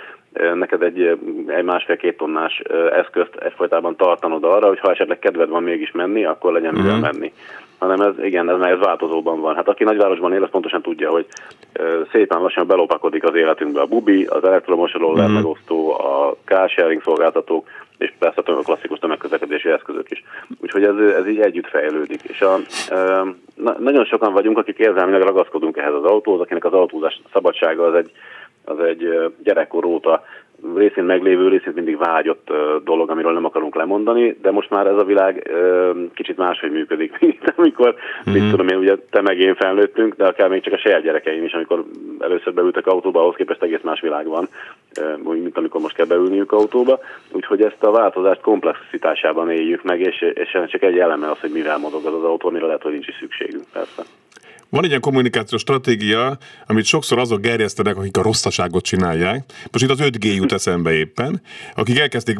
[0.54, 5.90] neked egy, egy másfél-két tonnás eszközt egyfolytában tartanod arra, hogy ha esetleg kedved van mégis
[5.90, 7.00] menni, akkor legyen mivel mm-hmm.
[7.00, 7.32] menni
[7.78, 9.54] hanem ez, igen, ez, ez változóban van.
[9.54, 11.26] Hát aki nagyvárosban él, az pontosan tudja, hogy
[12.12, 15.32] szépen lassan belopakodik az életünkbe a bubi, az elektromos roller mm.
[15.32, 17.68] megosztó, a carsharing szolgáltatók,
[17.98, 20.24] és persze a klasszikus tömegközlekedési eszközök is.
[20.62, 22.22] Úgyhogy ez, ez így együtt fejlődik.
[22.22, 22.58] És a,
[23.54, 27.94] na, nagyon sokan vagyunk, akik érzelmileg ragaszkodunk ehhez az autóhoz, akinek az autózás szabadsága az
[27.94, 28.10] egy,
[28.64, 30.24] az egy gyerekkor óta
[30.76, 32.52] részén meglévő, részén mindig vágyott
[32.84, 35.50] dolog, amiről nem akarunk lemondani, de most már ez a világ
[36.14, 38.40] kicsit máshogy működik, mint amikor, mm-hmm.
[38.40, 41.44] mit tudom én, ugye te meg én felnőttünk, de akár még csak a saját gyerekeim
[41.44, 41.84] is, amikor
[42.18, 44.48] először beültek autóba, ahhoz képest egész más világ van,
[45.22, 46.98] mint amikor most kell beülniük autóba.
[47.32, 51.78] Úgyhogy ezt a változást komplexitásában éljük meg, és, és csak egy eleme az, hogy mivel
[51.78, 54.02] mozog az az autó, amire lehet, hogy nincs is szükségünk, persze.
[54.70, 59.52] Van egy ilyen kommunikációs stratégia, amit sokszor azok gerjesztenek, akik a rosszaságot csinálják.
[59.70, 61.42] Most itt az 5G jut eszembe éppen,
[61.74, 62.38] akik elkezdték,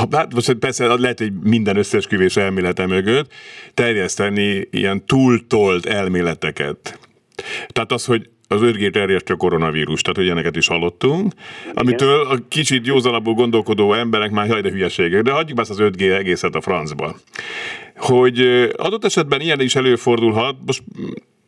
[0.00, 3.32] hát persze lehet, hogy minden összesküvés elmélete mögött
[3.74, 6.98] terjeszteni ilyen túltolt elméleteket.
[7.66, 11.32] Tehát az, hogy az 5G terjesztő koronavírus, tehát hogy ilyeneket is hallottunk,
[11.72, 16.16] amitől a kicsit józanabbul gondolkodó emberek már jaj, de hülyeségek, de hagyjuk ezt az 5G
[16.16, 17.16] egészet a francba.
[17.96, 18.40] Hogy
[18.76, 20.82] adott esetben ilyen is előfordulhat, most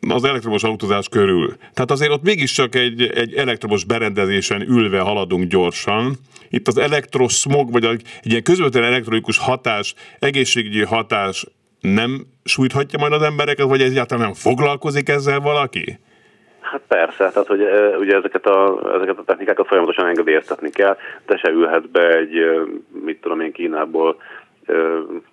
[0.09, 1.55] az elektromos autózás körül.
[1.73, 6.13] Tehát azért ott mégiscsak egy, egy elektromos berendezésen ülve haladunk gyorsan.
[6.49, 11.45] Itt az elektroszmog, vagy egy ilyen közvetlen elektronikus hatás, egészségügyi hatás
[11.81, 15.99] nem sújthatja majd az embereket, vagy egyáltalán nem foglalkozik ezzel valaki?
[16.61, 17.61] Hát persze, tehát hogy
[17.99, 22.33] ugye ezeket a, ezeket a technikákat folyamatosan engedélyeztetni kell, te se ülhetsz be egy,
[23.05, 24.17] mit tudom én, Kínából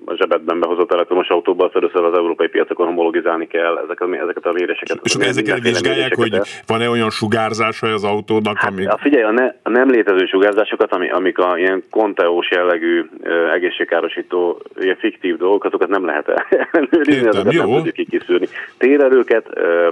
[0.05, 4.53] a zsebedben behozott elektromos autóba, azt először az európai piacokon homologizálni kell ezeket, ezeket a
[4.53, 5.01] méréseket.
[5.03, 8.87] És akkor ezeket vizsgálják, hogy van-e olyan sugárzása az autónak, hát, ami...
[8.97, 13.05] Figyelj, a, ne, a nem létező sugárzásokat, ami, amik a ilyen konteós jellegű
[13.53, 16.29] egészségkárosító, ilyen fiktív dolgok, azokat nem lehet
[16.73, 17.63] ellenőrizni, azokat jó.
[17.63, 18.49] nem tudjuk kikiszűrni.
[18.79, 19.89] Térerőket, ö,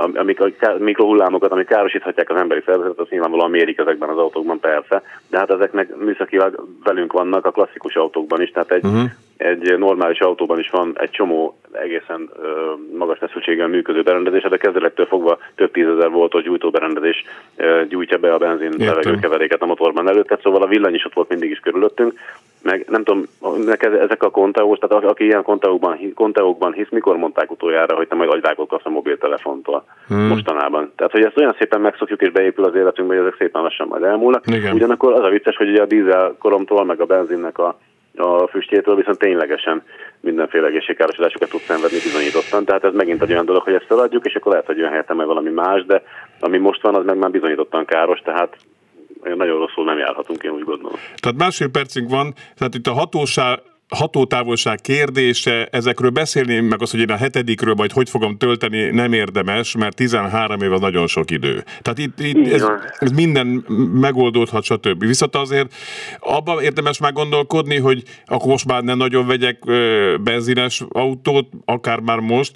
[0.00, 5.02] amik a mikrohullámokat, amik károsíthatják az emberi szervezetet, az nyilvánvalóan mérik ezekben az autókban persze,
[5.28, 9.10] de hát ezeknek műszakilag velünk vannak a klasszikus autókban is, tehát egy, uh-huh.
[9.40, 15.06] Egy normális autóban is van egy csomó egészen ö, magas feszültséggel működő berendezés, de kezdetektől
[15.06, 17.24] fogva több tízezer voltos gyújtóberendezés
[17.56, 21.28] ö, gyújtja be a benzin levegőkeveréket a motorban előtt, szóval a villany is ott volt
[21.28, 22.12] mindig is körülöttünk,
[22.62, 23.24] meg nem tudom,
[23.80, 28.30] ezek a konteós, tehát aki ilyen konteókban, konteókban hisz, mikor mondták utoljára, hogy te majd
[28.30, 30.26] agyvágót kapsz a mobiltelefontól hmm.
[30.26, 30.92] mostanában.
[30.96, 34.02] Tehát, hogy ezt olyan szépen megszokjuk és beépül az életünkbe, hogy ezek szépen lassan majd
[34.02, 34.44] elmúlnak.
[34.46, 34.74] Igen.
[34.74, 37.78] Ugyanakkor az a vicces, hogy ugye a dízel koromtól, meg a benzinnek a
[38.16, 39.82] a füstjétől viszont ténylegesen
[40.20, 42.64] mindenféle egészségkárosodásokat tud szenvedni bizonyítottan.
[42.64, 45.14] Tehát ez megint egy olyan dolog, hogy ezt feladjuk, és akkor lehet, hogy jön helyette
[45.14, 46.02] meg valami más, de
[46.40, 48.56] ami most van, az meg már bizonyítottan káros, tehát
[49.22, 50.98] nagyon rosszul nem járhatunk, én úgy gondolom.
[51.20, 53.58] Tehát másfél percünk van, tehát itt a hatóság,
[53.90, 59.12] hatótávolság kérdése, ezekről beszélni, meg az, hogy én a hetedikről majd hogy fogom tölteni, nem
[59.12, 61.64] érdemes, mert 13 év az nagyon sok idő.
[61.82, 62.64] Tehát itt, itt ez,
[62.98, 63.46] ez minden
[63.92, 65.04] megoldódhat, stb.
[65.04, 65.74] Viszont azért
[66.18, 69.58] abban érdemes már gondolkodni, hogy akkor most már nem nagyon vegyek
[70.22, 72.52] benzines autót, akár már most,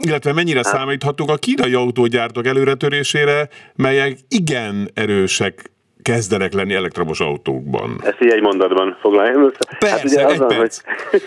[0.00, 0.74] illetve mennyire hát.
[0.74, 5.72] számíthatunk a kínai autógyártók előretörésére, melyek igen erősek
[6.04, 7.90] kezdenek lenni elektromos autókban.
[8.02, 9.76] Ezt így egy mondatban foglaljam össze.
[9.78, 10.80] Persze, hát ugye egy azon, perc.
[11.10, 11.22] Hogy...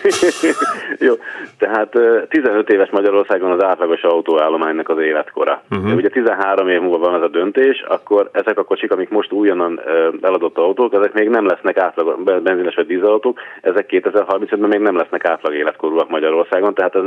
[1.08, 1.14] Jó,
[1.58, 1.90] tehát
[2.28, 5.62] 15 éves Magyarországon az átlagos autóállománynak az életkora.
[5.70, 5.94] Uh-huh.
[5.94, 9.80] Ugye 13 év múlva van ez a döntés, akkor ezek a kocsik, amik most újonnan
[10.20, 15.24] eladott autók, ezek még nem lesznek átlag benzines vagy dízelautók, ezek 2035-ben még nem lesznek
[15.24, 17.02] átlag életkorúak Magyarországon, tehát ez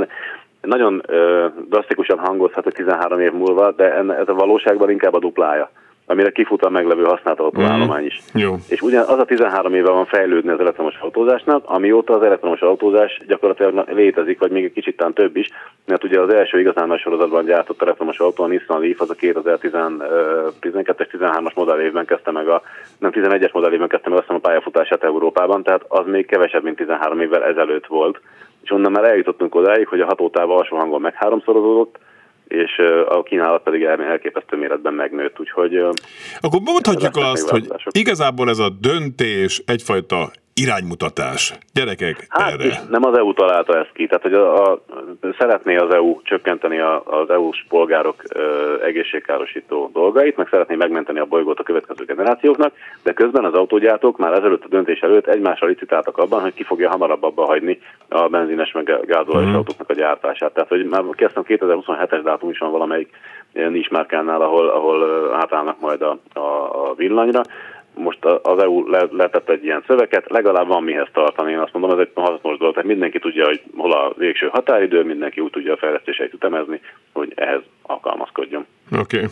[0.61, 1.03] nagyon
[1.69, 5.72] drasztikusan hangozhat, hogy 13 év múlva, de ez a valóságban inkább a duplája
[6.06, 8.20] amire kifut a meglevő használt autóállomány is.
[8.38, 8.56] Mm, jó.
[8.70, 13.22] És ugyan az a 13 éve van fejlődni az elektromos autózásnak, amióta az elektromos autózás
[13.28, 15.49] gyakorlatilag létezik, vagy még egy kicsit tán több is,
[15.86, 19.16] mert ugye az első igazán nagy sorozatban gyártott elektromos autó, a Nissan Leaf, az a
[19.16, 22.62] 2012-es, 13-as modellévben kezdte meg a,
[22.97, 27.20] nem 11-es modellévben kezdte meg azt a pályafutását Európában, tehát az még kevesebb, mint 13
[27.22, 28.20] évvel ezelőtt volt
[28.64, 31.97] és onnan már eljutottunk odáig, hogy a hatótáv alsó hangon meg háromszorozódott,
[32.52, 32.78] és
[33.08, 35.76] a kínálat pedig elképesztő méretben megnőtt, úgyhogy...
[36.39, 41.54] Akkor mondhatjuk azt, hogy igazából ez a döntés egyfajta iránymutatás.
[41.74, 42.82] Gyerekek, hát erre.
[42.89, 44.08] nem az EU találta ezt ki.
[44.08, 44.82] Tehát, hogy a, a,
[45.39, 51.26] szeretné az EU csökkenteni a, az EU-s polgárok ö, egészségkárosító dolgait, meg szeretné megmenteni a
[51.26, 52.74] bolygót a következő generációknak,
[53.04, 56.89] de közben az autógyártók már ezelőtt a döntés előtt egymással licitáltak abban, hogy ki fogja
[56.89, 57.80] hamarabb abba hagyni
[58.10, 59.56] a benzines meg gázolajos mm.
[59.56, 60.54] autóknak a gyártását.
[60.54, 63.10] Tehát, hogy már kezdtem 2027-es dátum is van valamelyik
[63.54, 66.39] nincs márkánál, ahol, ahol átállnak majd a, a,
[66.89, 67.41] a villanyra
[67.96, 71.52] most az EU letett egy ilyen szöveget, legalább van mihez tartani.
[71.52, 75.04] Én azt mondom, ez egy hasznos dolog, tehát mindenki tudja, hogy hol a végső határidő,
[75.04, 76.82] mindenki úgy tudja a fejlesztéseit ütemezni,
[77.14, 78.66] hogy ehhez alkalmazkodjon.
[78.92, 79.18] Oké.
[79.18, 79.28] Okay.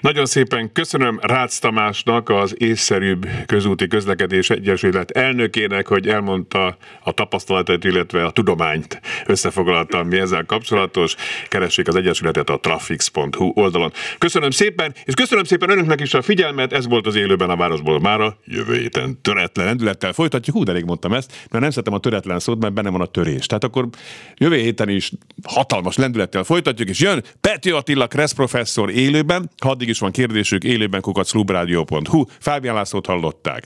[0.00, 7.84] Nagyon szépen köszönöm Rácz Tamásnak, az észszerűbb közúti közlekedés egyesület elnökének, hogy elmondta a tapasztalatait,
[7.84, 11.14] illetve a tudományt összefoglalta, mi ezzel kapcsolatos.
[11.48, 13.92] Keressék az egyesületet a trafix.hu oldalon.
[14.18, 18.00] Köszönöm szépen, és köszönöm szépen önöknek is a figyelmet, ez volt az élőben a városból
[18.00, 18.36] mára.
[18.44, 20.56] Jövő héten töretlen lendülettel folytatjuk.
[20.56, 23.06] Hú, de elég mondtam ezt, mert nem szeretem a töretlen szót, mert benne van a
[23.06, 23.46] törés.
[23.46, 23.88] Tehát akkor
[24.36, 25.10] jövő héten is
[25.42, 29.50] hatalmas lendülettel folytatjuk, és jön Peti Attila Kressz professzor élőben.
[29.62, 32.24] Ha addig is van kérdésük, élőben kukaclubradio.hu.
[32.38, 33.64] Fábián Lászlót hallották.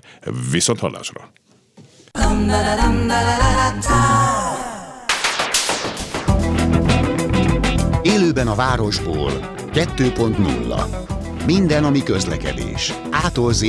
[0.51, 1.31] Viszont hallásra.
[8.03, 9.33] Élőben a városból
[9.73, 10.85] 2.0
[11.47, 12.93] Minden, ami közlekedés.
[13.11, 13.65] Ától z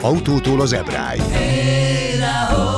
[0.00, 1.20] autótól az ebráig.
[1.20, 2.77] Hey,